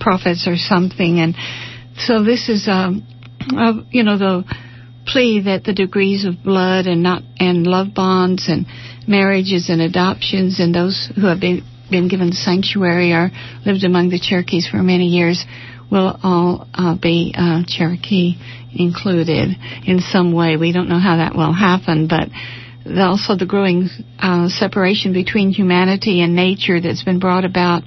profits 0.00 0.48
or 0.48 0.56
something 0.56 1.20
and 1.20 1.34
so 1.98 2.24
this 2.24 2.48
is 2.48 2.66
um, 2.68 3.06
you 3.90 4.02
know 4.02 4.18
the 4.18 4.44
plea 5.06 5.42
that 5.44 5.64
the 5.64 5.72
degrees 5.72 6.24
of 6.24 6.42
blood 6.42 6.86
and 6.86 7.02
not 7.02 7.22
and 7.38 7.66
love 7.66 7.94
bonds 7.94 8.48
and 8.48 8.66
marriages 9.08 9.68
and 9.68 9.80
adoptions 9.80 10.60
and 10.60 10.74
those 10.74 11.10
who 11.14 11.26
have 11.26 11.40
been 11.40 11.62
been 11.90 12.08
given 12.08 12.32
sanctuary 12.32 13.12
or 13.12 13.30
lived 13.66 13.84
among 13.84 14.08
the 14.08 14.18
Cherokees 14.18 14.66
for 14.68 14.78
many 14.78 15.08
years 15.08 15.44
will 15.90 16.18
all 16.22 16.66
uh, 16.72 16.96
be 16.96 17.34
uh, 17.36 17.62
Cherokee 17.68 18.36
included 18.74 19.50
in 19.86 20.00
some 20.00 20.32
way. 20.32 20.56
We 20.56 20.72
don't 20.72 20.88
know 20.88 20.98
how 20.98 21.18
that 21.18 21.36
will 21.36 21.52
happen, 21.52 22.08
but 22.08 22.28
also 22.98 23.36
the 23.36 23.46
growing 23.46 23.88
uh, 24.18 24.48
separation 24.48 25.12
between 25.12 25.50
humanity 25.50 26.22
and 26.22 26.34
nature 26.34 26.80
that's 26.80 27.04
been 27.04 27.18
brought 27.18 27.44
about 27.44 27.82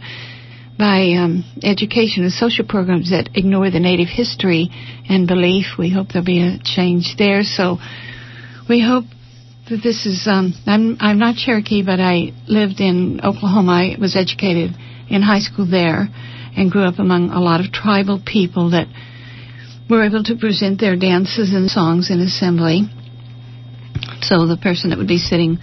by 0.77 1.13
um, 1.15 1.43
education 1.63 2.23
and 2.23 2.31
social 2.31 2.65
programs 2.65 3.11
that 3.11 3.29
ignore 3.35 3.71
the 3.71 3.79
native 3.79 4.09
history 4.09 4.69
and 5.07 5.27
belief. 5.27 5.77
We 5.79 5.93
hope 5.93 6.09
there'll 6.09 6.25
be 6.25 6.41
a 6.41 6.59
change 6.63 7.15
there. 7.17 7.43
So 7.43 7.77
we 8.67 8.81
hope 8.81 9.05
that 9.69 9.81
this 9.81 10.05
is. 10.05 10.27
Um, 10.27 10.53
I'm 10.65 10.97
I'm 10.99 11.19
not 11.19 11.35
Cherokee, 11.35 11.83
but 11.83 11.99
I 11.99 12.33
lived 12.47 12.79
in 12.79 13.21
Oklahoma. 13.23 13.71
I 13.71 13.95
was 13.99 14.15
educated 14.15 14.71
in 15.09 15.21
high 15.21 15.39
school 15.39 15.69
there, 15.69 16.07
and 16.57 16.71
grew 16.71 16.83
up 16.83 16.99
among 16.99 17.29
a 17.29 17.39
lot 17.39 17.63
of 17.63 17.71
tribal 17.71 18.21
people 18.25 18.71
that 18.71 18.87
were 19.89 20.03
able 20.03 20.23
to 20.23 20.35
present 20.35 20.79
their 20.79 20.95
dances 20.95 21.53
and 21.53 21.69
songs 21.69 22.09
in 22.09 22.19
assembly. 22.19 22.83
So 24.21 24.47
the 24.47 24.57
person 24.57 24.89
that 24.89 24.97
would 24.97 25.07
be 25.07 25.19
sitting 25.19 25.59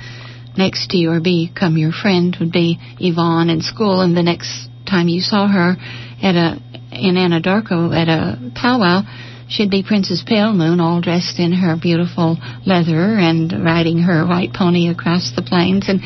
next 0.56 0.90
to 0.90 0.96
you 0.96 1.10
or 1.10 1.20
become 1.20 1.76
your 1.76 1.92
friend 1.92 2.36
would 2.38 2.52
be 2.52 2.78
Yvonne 2.98 3.50
in 3.50 3.60
school, 3.60 4.00
and 4.00 4.16
the 4.16 4.22
next 4.22 4.68
time 4.92 5.08
you 5.08 5.22
saw 5.22 5.48
her 5.48 5.76
at 6.22 6.36
a 6.36 6.60
in 6.92 7.16
Anadarko 7.16 7.96
at 7.96 8.08
a 8.08 8.52
powwow, 8.54 9.00
she'd 9.48 9.70
be 9.70 9.82
Princess 9.82 10.22
Pale 10.26 10.52
Moon, 10.52 10.78
all 10.78 11.00
dressed 11.00 11.38
in 11.38 11.52
her 11.52 11.76
beautiful 11.80 12.36
leather 12.66 13.16
and 13.16 13.64
riding 13.64 13.98
her 13.98 14.26
white 14.26 14.52
pony 14.52 14.88
across 14.88 15.32
the 15.34 15.42
plains. 15.42 15.88
And 15.88 16.00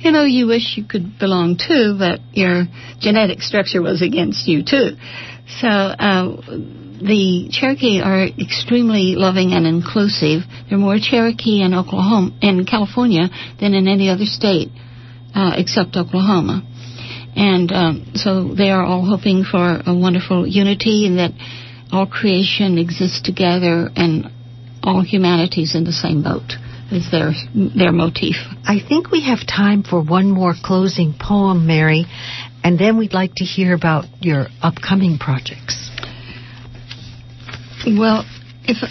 you 0.00 0.12
know, 0.12 0.24
you 0.24 0.46
wish 0.46 0.76
you 0.76 0.84
could 0.84 1.18
belong 1.18 1.58
too, 1.58 1.96
but 1.98 2.20
your 2.32 2.64
genetic 3.00 3.42
structure 3.42 3.82
was 3.82 4.00
against 4.00 4.46
you 4.46 4.62
too. 4.62 4.96
So 5.60 5.68
uh, 5.68 6.40
the 7.02 7.50
Cherokee 7.50 8.00
are 8.00 8.24
extremely 8.24 9.16
loving 9.16 9.52
and 9.52 9.66
inclusive. 9.66 10.42
There 10.68 10.78
are 10.78 10.80
more 10.80 10.96
Cherokee 11.02 11.60
in 11.60 11.74
Oklahoma, 11.74 12.30
in 12.40 12.64
California, 12.64 13.28
than 13.60 13.74
in 13.74 13.88
any 13.88 14.08
other 14.08 14.24
state 14.24 14.70
uh, 15.34 15.52
except 15.56 15.96
Oklahoma. 15.96 16.62
And 17.36 17.72
um, 17.72 18.12
so 18.14 18.54
they 18.54 18.70
are 18.70 18.84
all 18.84 19.04
hoping 19.04 19.44
for 19.44 19.80
a 19.86 19.94
wonderful 19.94 20.46
unity 20.46 21.06
and 21.06 21.18
that 21.18 21.32
all 21.92 22.06
creation 22.06 22.78
exists 22.78 23.20
together 23.22 23.88
and 23.94 24.30
all 24.82 25.02
humanity 25.02 25.62
is 25.62 25.74
in 25.74 25.84
the 25.84 25.92
same 25.92 26.22
boat 26.22 26.54
is 26.90 27.10
their 27.10 27.32
their 27.54 27.92
motif. 27.92 28.36
I 28.64 28.78
think 28.86 29.10
we 29.10 29.24
have 29.24 29.46
time 29.46 29.82
for 29.82 30.02
one 30.02 30.30
more 30.30 30.54
closing 30.60 31.14
poem, 31.18 31.66
Mary, 31.66 32.06
and 32.64 32.78
then 32.78 32.98
we'd 32.98 33.14
like 33.14 33.34
to 33.36 33.44
hear 33.44 33.74
about 33.74 34.06
your 34.20 34.46
upcoming 34.62 35.18
projects. 35.18 35.90
Well, 37.86 38.24
if 38.64 38.82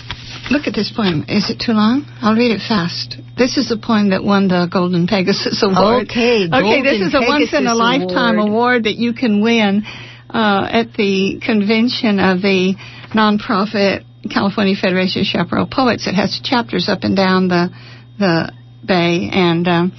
look 0.50 0.68
at 0.68 0.74
this 0.74 0.92
poem, 0.96 1.26
is 1.28 1.50
it 1.50 1.62
too 1.64 1.74
long? 1.74 2.06
I'll 2.22 2.36
read 2.36 2.52
it 2.52 2.62
fast. 2.66 3.18
This 3.40 3.56
is 3.56 3.70
the 3.70 3.80
poem 3.80 4.10
that 4.10 4.22
won 4.22 4.50
the 4.50 4.68
Golden 4.68 5.08
Pegasus 5.08 5.64
Award. 5.64 6.12
Okay, 6.12 6.50
Golden 6.50 6.60
okay. 6.60 6.82
This 6.84 7.00
is 7.00 7.16
a 7.16 7.24
once 7.24 7.54
in 7.54 7.68
a 7.68 7.74
lifetime 7.74 8.38
award 8.38 8.84
that 8.84 8.96
you 9.00 9.14
can 9.14 9.42
win 9.42 9.88
uh, 10.30 10.68
at 10.68 10.92
the 11.00 11.40
convention 11.40 12.20
of 12.20 12.44
the 12.44 12.76
nonprofit 13.16 14.04
California 14.28 14.76
Federation 14.76 15.22
of 15.22 15.28
Chaparral 15.28 15.72
Poets. 15.72 16.06
It 16.06 16.16
has 16.20 16.42
chapters 16.44 16.90
up 16.90 17.08
and 17.08 17.16
down 17.16 17.48
the 17.48 17.72
the 18.20 18.52
bay 18.84 19.32
and 19.32 19.66
um, 19.70 19.92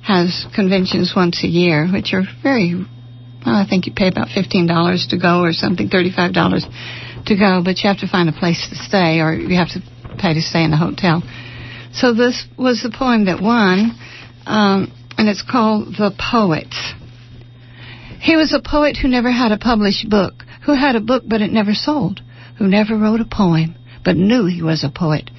has 0.00 0.46
conventions 0.56 1.12
once 1.14 1.44
a 1.44 1.46
year, 1.46 1.86
which 1.92 2.14
are 2.14 2.24
very. 2.42 2.72
Well, 3.44 3.54
I 3.54 3.68
think 3.68 3.86
you 3.86 3.92
pay 3.94 4.08
about 4.08 4.28
fifteen 4.32 4.66
dollars 4.66 5.08
to 5.10 5.18
go 5.20 5.44
or 5.44 5.52
something, 5.52 5.90
thirty-five 5.90 6.32
dollars 6.32 6.64
to 7.26 7.36
go, 7.36 7.60
but 7.62 7.84
you 7.84 7.92
have 7.92 8.00
to 8.00 8.08
find 8.08 8.30
a 8.30 8.32
place 8.32 8.66
to 8.70 8.76
stay, 8.80 9.20
or 9.20 9.34
you 9.34 9.60
have 9.60 9.68
to 9.76 9.80
pay 10.16 10.32
to 10.32 10.40
stay 10.40 10.64
in 10.64 10.70
the 10.70 10.80
hotel. 10.80 11.22
So 12.00 12.14
this 12.14 12.46
was 12.56 12.82
the 12.82 12.90
poem 12.90 13.26
that 13.26 13.42
won, 13.42 13.98
um, 14.46 14.92
and 15.16 15.28
it's 15.28 15.42
called 15.42 15.96
"The 15.96 16.12
Poets." 16.18 16.94
He 18.20 18.36
was 18.36 18.52
a 18.52 18.60
poet 18.60 18.96
who 18.96 19.08
never 19.08 19.30
had 19.30 19.52
a 19.52 19.58
published 19.58 20.08
book, 20.08 20.44
who 20.64 20.74
had 20.74 20.96
a 20.96 21.00
book 21.00 21.22
but 21.26 21.40
it 21.40 21.52
never 21.52 21.74
sold 21.74 22.20
who 22.58 22.66
never 22.66 22.96
wrote 22.96 23.20
a 23.20 23.24
poem, 23.24 23.74
but 24.04 24.16
knew 24.16 24.46
he 24.46 24.62
was 24.62 24.82
a 24.82 24.90
poet, 24.90 25.30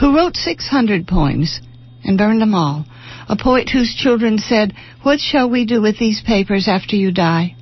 who 0.00 0.16
wrote 0.16 0.36
600 0.36 1.06
poems 1.06 1.60
and 2.04 2.16
burned 2.16 2.40
them 2.40 2.54
all, 2.54 2.86
a 3.28 3.36
poet 3.36 3.68
whose 3.68 3.94
children 3.94 4.38
said, 4.38 4.72
What 5.02 5.18
shall 5.18 5.50
we 5.50 5.66
do 5.66 5.82
with 5.82 5.98
these 5.98 6.22
papers 6.24 6.68
after 6.68 6.94
you 6.94 7.10
die? 7.10 7.56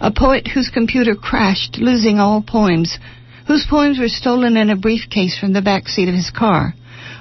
A 0.00 0.10
poet 0.10 0.48
whose 0.48 0.68
computer 0.68 1.14
crashed, 1.14 1.78
losing 1.78 2.18
all 2.18 2.42
poems, 2.42 2.98
whose 3.46 3.66
poems 3.70 3.98
were 3.98 4.08
stolen 4.08 4.56
in 4.56 4.68
a 4.68 4.76
briefcase 4.76 5.38
from 5.38 5.52
the 5.52 5.62
back 5.62 5.86
seat 5.86 6.08
of 6.08 6.14
his 6.14 6.30
car. 6.30 6.74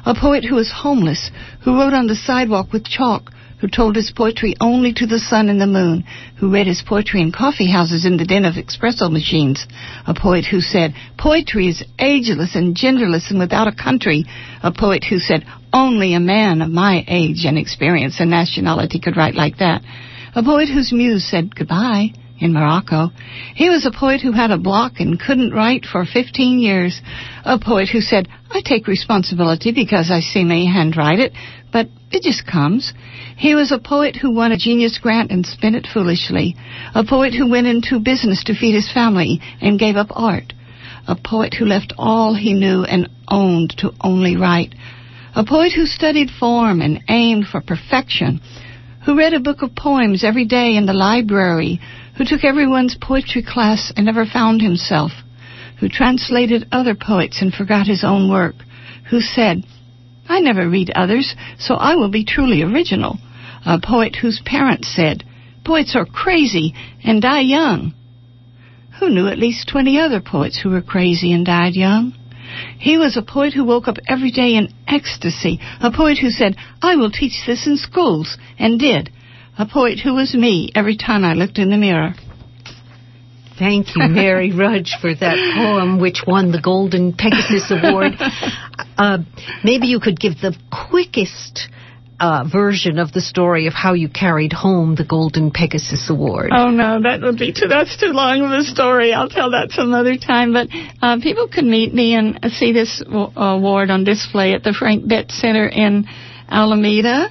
A 0.05 0.13
poet 0.13 0.45
who 0.45 0.55
was 0.55 0.71
homeless, 0.71 1.31
who 1.61 1.79
wrote 1.79 1.93
on 1.93 2.05
the 2.05 2.15
sidewalk 2.15 2.71
with 2.71 2.85
chalk, 2.85 3.31
who 3.57 3.67
told 3.67 3.95
his 3.95 4.11
poetry 4.11 4.53
only 4.61 4.93
to 4.93 5.07
the 5.07 5.17
sun 5.17 5.49
and 5.49 5.59
the 5.59 5.65
moon, 5.65 6.03
who 6.37 6.51
read 6.51 6.67
his 6.67 6.83
poetry 6.83 7.21
in 7.21 7.31
coffee 7.31 7.71
houses 7.71 8.05
in 8.05 8.17
the 8.17 8.25
den 8.25 8.45
of 8.45 8.53
espresso 8.53 9.09
machines, 9.09 9.65
a 10.05 10.13
poet 10.13 10.45
who 10.45 10.61
said, 10.61 10.93
poetry 11.17 11.67
is 11.67 11.83
ageless 11.97 12.55
and 12.55 12.75
genderless 12.75 13.31
and 13.31 13.39
without 13.39 13.67
a 13.67 13.71
country, 13.75 14.25
a 14.61 14.71
poet 14.71 15.03
who 15.09 15.17
said, 15.17 15.43
only 15.73 16.13
a 16.13 16.19
man 16.19 16.61
of 16.61 16.69
my 16.69 17.03
age 17.07 17.43
and 17.45 17.57
experience 17.57 18.19
and 18.19 18.29
nationality 18.29 18.99
could 18.99 19.17
write 19.17 19.33
like 19.33 19.57
that, 19.57 19.81
a 20.35 20.43
poet 20.43 20.69
whose 20.69 20.93
muse 20.93 21.27
said 21.27 21.55
goodbye, 21.55 22.09
in 22.39 22.53
Morocco. 22.53 23.11
He 23.55 23.69
was 23.69 23.85
a 23.85 23.97
poet 23.97 24.21
who 24.21 24.31
had 24.31 24.51
a 24.51 24.57
block 24.57 24.93
and 24.99 25.19
couldn't 25.19 25.53
write 25.53 25.85
for 25.85 26.05
15 26.05 26.59
years. 26.59 27.01
A 27.43 27.59
poet 27.59 27.89
who 27.89 28.01
said, 28.01 28.27
I 28.51 28.61
take 28.63 28.87
responsibility 28.87 29.71
because 29.71 30.11
I 30.11 30.19
see 30.19 30.43
me 30.43 30.65
handwrite 30.71 31.19
it, 31.19 31.33
but 31.71 31.87
it 32.11 32.23
just 32.23 32.45
comes. 32.45 32.93
He 33.37 33.55
was 33.55 33.71
a 33.71 33.79
poet 33.79 34.15
who 34.15 34.33
won 34.33 34.51
a 34.51 34.57
genius 34.57 34.97
grant 34.97 35.31
and 35.31 35.45
spent 35.45 35.75
it 35.75 35.87
foolishly. 35.91 36.55
A 36.93 37.05
poet 37.05 37.33
who 37.33 37.49
went 37.49 37.67
into 37.67 37.99
business 37.99 38.43
to 38.45 38.55
feed 38.55 38.75
his 38.75 38.91
family 38.91 39.41
and 39.61 39.79
gave 39.79 39.95
up 39.95 40.07
art. 40.11 40.53
A 41.07 41.15
poet 41.15 41.53
who 41.53 41.65
left 41.65 41.93
all 41.97 42.33
he 42.33 42.53
knew 42.53 42.83
and 42.83 43.09
owned 43.27 43.75
to 43.77 43.91
only 44.01 44.35
write. 44.37 44.73
A 45.35 45.45
poet 45.45 45.73
who 45.73 45.85
studied 45.85 46.29
form 46.29 46.81
and 46.81 47.03
aimed 47.09 47.45
for 47.47 47.61
perfection. 47.61 48.41
Who 49.05 49.17
read 49.17 49.33
a 49.33 49.39
book 49.39 49.61
of 49.61 49.75
poems 49.75 50.23
every 50.23 50.45
day 50.45 50.75
in 50.77 50.85
the 50.85 50.93
library 50.93 51.79
who 52.17 52.25
took 52.25 52.43
everyone's 52.43 52.97
poetry 52.99 53.43
class 53.43 53.91
and 53.95 54.05
never 54.05 54.25
found 54.25 54.61
himself, 54.61 55.11
who 55.79 55.89
translated 55.89 56.67
other 56.71 56.95
poets 56.95 57.41
and 57.41 57.53
forgot 57.53 57.87
his 57.87 58.03
own 58.03 58.29
work, 58.29 58.55
who 59.09 59.19
said, 59.19 59.63
I 60.27 60.39
never 60.39 60.67
read 60.67 60.91
others, 60.91 61.35
so 61.59 61.75
I 61.75 61.95
will 61.95 62.09
be 62.09 62.25
truly 62.25 62.61
original. 62.63 63.19
a 63.65 63.79
poet 63.79 64.15
whose 64.15 64.41
parents 64.45 64.87
said, 64.95 65.23
Poets 65.63 65.95
are 65.95 66.05
crazy 66.05 66.73
and 67.03 67.21
die 67.21 67.41
young. 67.41 67.93
Who 68.99 69.09
knew 69.09 69.27
at 69.27 69.39
least 69.39 69.67
20 69.67 69.99
other 69.99 70.21
poets 70.21 70.59
who 70.59 70.69
were 70.69 70.81
crazy 70.81 71.33
and 71.33 71.45
died 71.45 71.75
young? 71.75 72.13
He 72.77 72.97
was 72.97 73.17
a 73.17 73.21
poet 73.23 73.53
who 73.53 73.65
woke 73.65 73.87
up 73.87 73.97
every 74.07 74.31
day 74.31 74.55
in 74.55 74.71
ecstasy, 74.87 75.59
a 75.81 75.91
poet 75.91 76.19
who 76.19 76.29
said, 76.29 76.55
I 76.81 76.95
will 76.95 77.11
teach 77.11 77.45
this 77.45 77.67
in 77.67 77.77
schools, 77.77 78.37
and 78.57 78.79
did, 78.79 79.11
a 79.57 79.65
poet 79.65 79.99
who 79.99 80.13
was 80.15 80.33
me 80.33 80.71
every 80.75 80.97
time 80.97 81.23
I 81.23 81.33
looked 81.33 81.57
in 81.57 81.69
the 81.69 81.77
mirror. 81.77 82.13
Thank 83.57 83.95
you, 83.95 84.07
Mary 84.07 84.51
Rudge, 84.55 84.95
for 84.99 85.13
that 85.15 85.37
poem, 85.55 85.99
which 85.99 86.23
won 86.27 86.51
the 86.51 86.61
Golden 86.61 87.13
Pegasus 87.13 87.71
Award. 87.71 88.13
Uh, 88.97 89.17
maybe 89.61 89.87
you 89.87 89.99
could 89.99 90.17
give 90.17 90.35
the 90.35 90.55
quickest 90.89 91.67
uh, 92.17 92.45
version 92.49 92.97
of 92.97 93.11
the 93.11 93.19
story 93.19 93.67
of 93.67 93.73
how 93.73 93.93
you 93.93 94.07
carried 94.07 94.53
home 94.53 94.95
the 94.95 95.03
Golden 95.03 95.51
Pegasus 95.51 96.09
Award. 96.09 96.51
Oh 96.53 96.69
no, 96.69 97.01
that 97.01 97.19
would 97.21 97.37
be 97.37 97.51
too. 97.51 97.67
That's 97.67 97.97
too 97.99 98.13
long 98.13 98.41
of 98.41 98.51
a 98.51 98.63
story. 98.63 99.13
I'll 99.13 99.27
tell 99.27 99.51
that 99.51 99.71
some 99.71 99.93
other 99.93 100.15
time. 100.17 100.53
But 100.53 100.69
uh, 101.01 101.19
people 101.21 101.49
can 101.49 101.69
meet 101.69 101.93
me 101.93 102.15
and 102.15 102.39
see 102.53 102.71
this 102.71 103.03
award 103.05 103.89
on 103.89 104.05
display 104.05 104.53
at 104.53 104.63
the 104.63 104.71
Frank 104.71 105.07
Bette 105.07 105.33
Center 105.33 105.67
in 105.67 106.05
Alameda. 106.47 107.27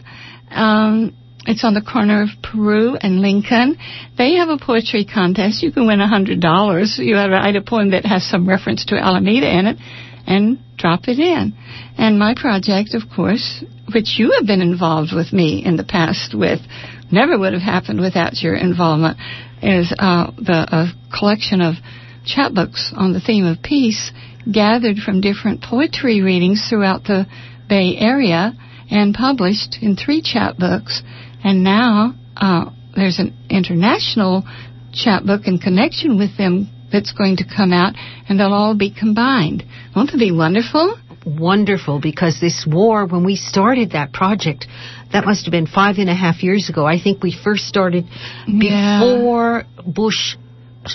Um, 0.50 1.16
it's 1.46 1.64
on 1.64 1.74
the 1.74 1.82
corner 1.82 2.22
of 2.22 2.28
Paru 2.42 2.94
and 2.94 3.20
Lincoln. 3.20 3.76
They 4.16 4.34
have 4.34 4.48
a 4.48 4.58
poetry 4.58 5.04
contest. 5.04 5.62
You 5.62 5.72
can 5.72 5.86
win 5.86 6.00
a 6.00 6.08
hundred 6.08 6.40
dollars. 6.40 6.98
You 6.98 7.16
have 7.16 7.30
to 7.30 7.36
write 7.36 7.56
a 7.56 7.62
poem 7.62 7.90
that 7.90 8.04
has 8.06 8.24
some 8.24 8.48
reference 8.48 8.84
to 8.86 8.96
Alameda 8.96 9.46
in 9.46 9.66
it, 9.66 9.78
and 10.26 10.58
drop 10.76 11.08
it 11.08 11.18
in. 11.18 11.54
And 11.98 12.18
my 12.18 12.34
project, 12.34 12.94
of 12.94 13.02
course, 13.14 13.62
which 13.92 14.16
you 14.18 14.32
have 14.38 14.46
been 14.46 14.62
involved 14.62 15.12
with 15.14 15.32
me 15.32 15.62
in 15.64 15.76
the 15.76 15.84
past 15.84 16.34
with, 16.34 16.60
never 17.12 17.38
would 17.38 17.52
have 17.52 17.62
happened 17.62 18.00
without 18.00 18.40
your 18.42 18.56
involvement, 18.56 19.18
is 19.62 19.92
uh, 19.98 20.30
the 20.36 20.66
a 20.70 20.92
collection 21.16 21.60
of 21.60 21.74
chapbooks 22.24 22.92
on 22.96 23.12
the 23.12 23.20
theme 23.20 23.44
of 23.44 23.62
peace 23.62 24.10
gathered 24.50 24.96
from 24.98 25.20
different 25.20 25.62
poetry 25.62 26.20
readings 26.20 26.66
throughout 26.68 27.04
the 27.04 27.26
Bay 27.68 27.96
Area 27.98 28.52
and 28.90 29.14
published 29.14 29.78
in 29.80 29.96
three 29.96 30.22
chapbooks. 30.22 31.02
And 31.44 31.62
now 31.62 32.14
uh, 32.36 32.70
there's 32.96 33.20
an 33.20 33.36
international 33.48 34.44
chapbook 34.92 35.46
in 35.46 35.58
connection 35.58 36.18
with 36.18 36.36
them 36.36 36.70
that's 36.90 37.12
going 37.12 37.36
to 37.36 37.44
come 37.44 37.72
out, 37.72 37.94
and 38.28 38.40
they'll 38.40 38.52
all 38.52 38.76
be 38.76 38.92
combined. 38.92 39.64
Won't 39.94 40.10
that 40.12 40.18
be 40.18 40.32
wonderful? 40.32 40.96
wonderful 41.26 42.00
because 42.00 42.38
this 42.40 42.66
war, 42.70 43.06
when 43.06 43.24
we 43.24 43.36
started 43.36 43.92
that 43.92 44.12
project, 44.12 44.66
that 45.12 45.24
must 45.24 45.46
have 45.46 45.52
been 45.52 45.66
five 45.66 45.96
and 45.98 46.10
a 46.10 46.14
half 46.14 46.42
years 46.42 46.68
ago. 46.68 46.84
I 46.86 47.00
think 47.02 47.22
we 47.22 47.34
first 47.34 47.64
started 47.64 48.04
yeah. 48.46 49.00
before 49.00 49.64
Bush 49.86 50.36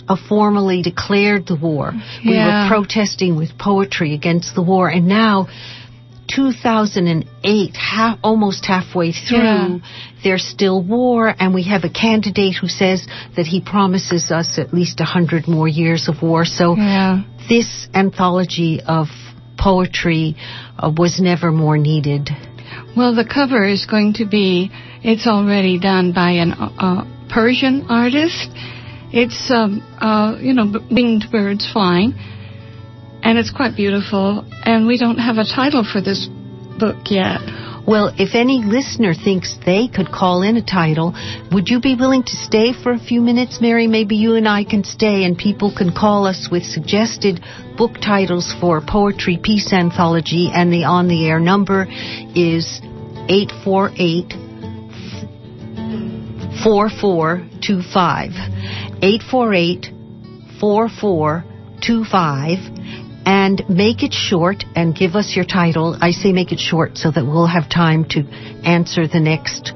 uh, 0.08 0.16
formally 0.28 0.82
declared 0.84 1.48
the 1.48 1.56
war. 1.56 1.94
Yeah. 2.22 2.22
We 2.24 2.38
were 2.38 2.68
protesting 2.70 3.36
with 3.38 3.58
poetry 3.58 4.14
against 4.14 4.56
the 4.56 4.62
war, 4.62 4.90
and 4.90 5.08
now. 5.08 5.48
2008, 6.36 7.76
half, 7.76 8.20
almost 8.24 8.66
halfway 8.66 9.12
through, 9.12 9.40
Yeah. 9.40 9.78
there's 10.24 10.44
still 10.46 10.82
war, 10.82 11.34
and 11.40 11.54
we 11.54 11.64
have 11.64 11.84
a 11.84 11.90
candidate 11.90 12.56
who 12.56 12.68
says 12.68 13.06
that 13.36 13.48
he 13.48 13.62
promises 13.62 14.32
us 14.32 14.58
at 14.58 14.74
least 14.74 15.00
a 15.00 15.06
hundred 15.06 15.48
more 15.48 15.68
years 15.68 16.08
of 16.08 16.22
war. 16.22 16.46
So 16.46 16.76
Yeah. 16.76 17.22
this 17.48 17.88
anthology 17.94 18.82
of 18.86 19.08
poetry 19.58 20.36
uh, 20.78 20.92
was 20.96 21.20
never 21.20 21.52
more 21.52 21.78
needed. 21.78 22.30
Well, 22.96 23.14
the 23.16 23.26
cover 23.26 23.66
is 23.66 23.86
going 23.86 24.14
to 24.14 24.26
be, 24.26 24.72
it's 25.04 25.28
already 25.28 25.80
done 25.80 26.12
by 26.12 26.32
an 26.32 26.54
uh, 26.54 27.06
Persian 27.30 27.86
artist. 27.90 28.50
It's, 29.12 29.50
um, 29.52 29.82
uh, 30.00 30.38
you 30.40 30.54
know, 30.54 30.72
winged 30.92 31.26
birds 31.32 31.68
flying. 31.72 32.14
And 33.24 33.38
it's 33.38 33.52
quite 33.52 33.76
beautiful. 33.76 34.46
And 34.64 34.88
we 34.88 34.98
don't 34.98 35.18
have 35.18 35.38
a 35.38 35.46
title 35.46 35.84
for 35.84 36.02
this 36.02 36.28
book 36.80 36.98
yet. 37.10 37.42
Well, 37.90 38.14
if 38.20 38.36
any 38.36 38.62
listener 38.64 39.16
thinks 39.16 39.58
they 39.66 39.88
could 39.88 40.12
call 40.12 40.44
in 40.44 40.58
a 40.58 40.64
title, 40.64 41.16
would 41.52 41.70
you 41.70 41.82
be 41.82 41.96
willing 41.96 42.22
to 42.24 42.36
stay 42.36 42.72
for 42.72 42.92
a 42.92 43.00
few 43.00 43.20
minutes, 43.20 43.60
Mary? 43.62 43.88
Maybe 43.88 44.16
you 44.16 44.36
and 44.36 44.48
I 44.48 44.64
can 44.64 44.84
stay 44.84 45.24
and 45.24 45.36
people 45.36 45.74
can 45.76 45.92
call 45.92 46.28
us 46.28 46.50
with 46.52 46.62
suggested 46.64 47.44
book 47.78 47.94
titles 48.00 48.54
for 48.62 48.80
Poetry 48.80 49.40
Peace 49.42 49.74
Anthology 49.74 50.52
and 50.54 50.72
the 50.72 50.84
on 50.84 51.08
the 51.08 51.28
air 51.28 51.40
number 51.40 51.88
is 52.36 52.80
848 53.28 54.34
4425. 56.64 58.34
848 59.02 59.88
4425 60.60 62.79
and 63.30 63.62
make 63.70 64.02
it 64.02 64.12
short 64.12 64.64
and 64.76 64.96
give 64.96 65.14
us 65.16 65.34
your 65.36 65.46
title. 65.46 65.96
I 66.02 66.12
say 66.12 66.32
make 66.34 66.52
it 66.52 66.60
short 66.60 66.98
so 66.98 67.12
that 67.12 67.24
we'll 67.26 67.46
have 67.58 67.70
time 67.70 68.06
to 68.16 68.24
answer 68.66 69.08
the 69.08 69.20
next 69.20 69.72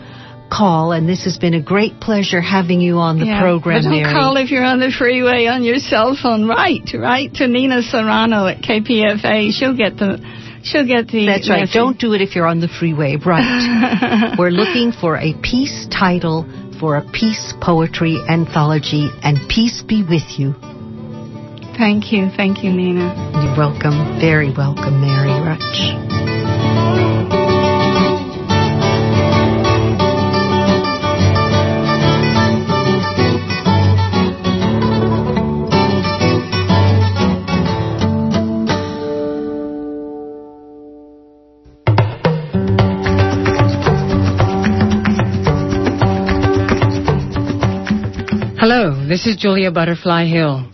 call. 0.51 0.91
And 0.91 1.07
this 1.07 1.23
has 1.25 1.37
been 1.37 1.53
a 1.53 1.61
great 1.61 1.99
pleasure 1.99 2.41
having 2.41 2.81
you 2.81 2.95
on 2.97 3.19
the 3.19 3.27
Yeah. 3.27 3.41
program, 3.41 3.77
But 3.77 3.83
don't 3.89 4.01
Mary. 4.01 4.11
call 4.13 4.37
if 4.37 4.49
you're 4.49 4.63
on 4.65 4.79
the 4.79 4.89
freeway 4.91 5.45
on 5.45 5.63
your 5.63 5.77
cell 5.77 6.15
phone. 6.15 6.47
Write, 6.47 6.89
write 6.95 7.35
to 7.35 7.47
Nina 7.47 7.83
Serrano 7.83 8.47
at 8.47 8.61
KPFA. 8.63 9.51
She'll 9.53 9.77
get 9.77 9.97
the, 9.97 10.19
she'll 10.63 10.87
get 10.87 11.07
the. 11.09 11.25
That's 11.27 11.47
right. 11.47 11.61
message. 11.61 11.73
Don't 11.75 11.99
do 11.99 12.13
it 12.13 12.21
if 12.21 12.35
you're 12.35 12.47
on 12.47 12.59
the 12.59 12.67
freeway. 12.79 13.17
Right. 13.17 14.35
We're 14.39 14.49
looking 14.49 14.91
for 14.93 15.15
a 15.17 15.33
peace 15.43 15.87
title 15.91 16.45
for 16.79 16.97
a 16.97 17.03
peace 17.11 17.53
poetry 17.61 18.17
anthology, 18.27 19.09
and 19.21 19.37
peace 19.47 19.83
be 19.83 20.01
with 20.03 20.39
you. 20.39 20.55
Thank 21.77 22.11
you, 22.11 22.29
thank 22.37 22.63
you, 22.63 22.71
Nina. 22.71 23.13
You're 23.43 23.57
welcome. 23.57 24.19
Very 24.19 24.53
welcome, 24.53 25.01
Mary 25.01 25.31
Rudge. 25.31 26.13
Hello, 48.59 49.05
this 49.07 49.25
is 49.27 49.35
Julia 49.35 49.71
Butterfly 49.71 50.25
Hill. 50.27 50.72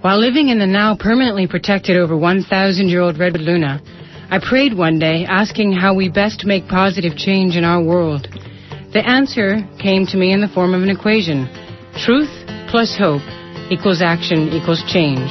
While 0.00 0.18
living 0.18 0.48
in 0.48 0.58
the 0.58 0.66
now 0.66 0.96
permanently 0.96 1.46
protected 1.46 1.98
over 1.98 2.16
1,000 2.16 2.88
year 2.88 3.02
old 3.02 3.18
Redwood 3.18 3.42
Luna, 3.42 3.82
I 4.30 4.38
prayed 4.40 4.72
one 4.72 4.98
day 4.98 5.26
asking 5.28 5.72
how 5.72 5.92
we 5.92 6.08
best 6.08 6.46
make 6.46 6.66
positive 6.68 7.18
change 7.18 7.54
in 7.54 7.64
our 7.64 7.82
world. 7.82 8.26
The 8.94 9.06
answer 9.06 9.60
came 9.78 10.06
to 10.06 10.16
me 10.16 10.32
in 10.32 10.40
the 10.40 10.48
form 10.48 10.72
of 10.72 10.82
an 10.82 10.88
equation 10.88 11.44
truth 12.00 12.32
plus 12.70 12.96
hope 12.96 13.20
equals 13.70 14.00
action 14.00 14.48
equals 14.48 14.82
change. 14.88 15.28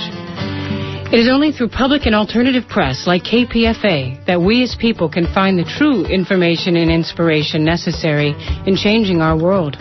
It 1.12 1.18
is 1.18 1.30
only 1.34 1.52
through 1.52 1.70
public 1.70 2.06
and 2.06 2.14
alternative 2.14 2.70
press 2.70 3.08
like 3.08 3.24
KPFA 3.24 4.24
that 4.28 4.40
we 4.40 4.62
as 4.62 4.76
people 4.80 5.10
can 5.10 5.26
find 5.34 5.58
the 5.58 5.64
true 5.66 6.06
information 6.06 6.76
and 6.76 6.92
inspiration 6.92 7.66
necessary 7.66 8.36
in 8.68 8.76
changing 8.76 9.20
our 9.20 9.36
world. 9.36 9.78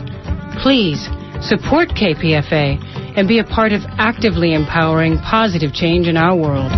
Please 0.63 1.11
support 1.43 1.91
KPFA 1.91 2.88
and 3.19 3.27
be 3.27 3.41
a 3.41 3.45
part 3.45 3.73
of 3.73 3.83
actively 3.99 4.55
empowering 4.55 5.19
positive 5.19 5.73
change 5.73 6.07
in 6.07 6.17
our 6.17 6.37
world. 6.37 6.71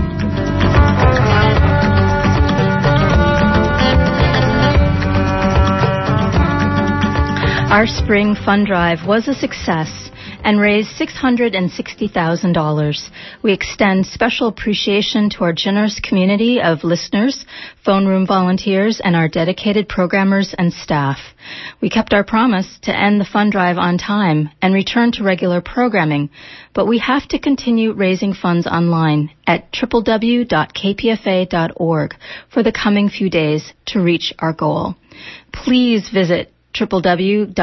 Our 7.71 7.87
spring 7.87 8.35
fund 8.35 8.67
drive 8.67 9.07
was 9.07 9.29
a 9.29 9.35
success 9.35 10.10
and 10.45 10.61
raised 10.61 10.91
$660,000. 10.99 13.11
We 13.43 13.53
extend 13.53 14.07
special 14.07 14.47
appreciation 14.49 15.31
to 15.31 15.45
our 15.45 15.53
generous 15.53 16.01
community 16.01 16.61
of 16.61 16.85
listeners, 16.85 17.45
phone 17.85 18.07
room 18.07 18.27
volunteers, 18.27 19.01
and 19.03 19.17
our 19.17 19.29
dedicated 19.29 19.89
programmers 19.89 20.55
and 20.57 20.73
staff. 20.73 21.19
We 21.81 21.91
kept 21.91 22.13
our 22.13 22.23
promise 22.25 22.79
to 22.83 22.97
end 22.97 23.21
the 23.21 23.25
fund 23.25 23.51
drive 23.53 23.79
on 23.79 23.99
time 23.99 24.51
and 24.61 24.75
return 24.75 25.13
to 25.13 25.23
regular 25.25 25.61
programming, 25.61 26.31
but 26.75 26.87
we 26.87 26.99
have 26.99 27.27
to 27.29 27.39
continue 27.39 27.93
raising 27.93 28.35
funds 28.35 28.67
online 28.67 29.31
at 29.47 29.73
www.kpfa.org 29.73 30.51
for 32.53 32.63
the 32.63 32.73
coming 32.73 33.09
few 33.09 33.31
days 33.31 33.73
to 33.87 34.01
reach 34.01 34.35
our 34.39 34.53
goal. 34.53 34.95
Please 35.53 36.09
visit 36.09 36.53
www.kpfa.org 36.75 37.57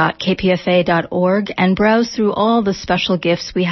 and 1.58 1.76
browse 1.76 2.10
through 2.16 2.34
all 2.34 2.62
the 2.62 2.74
special 2.74 3.18
gifts 3.18 3.54
we 3.56 3.64
have 3.64 3.66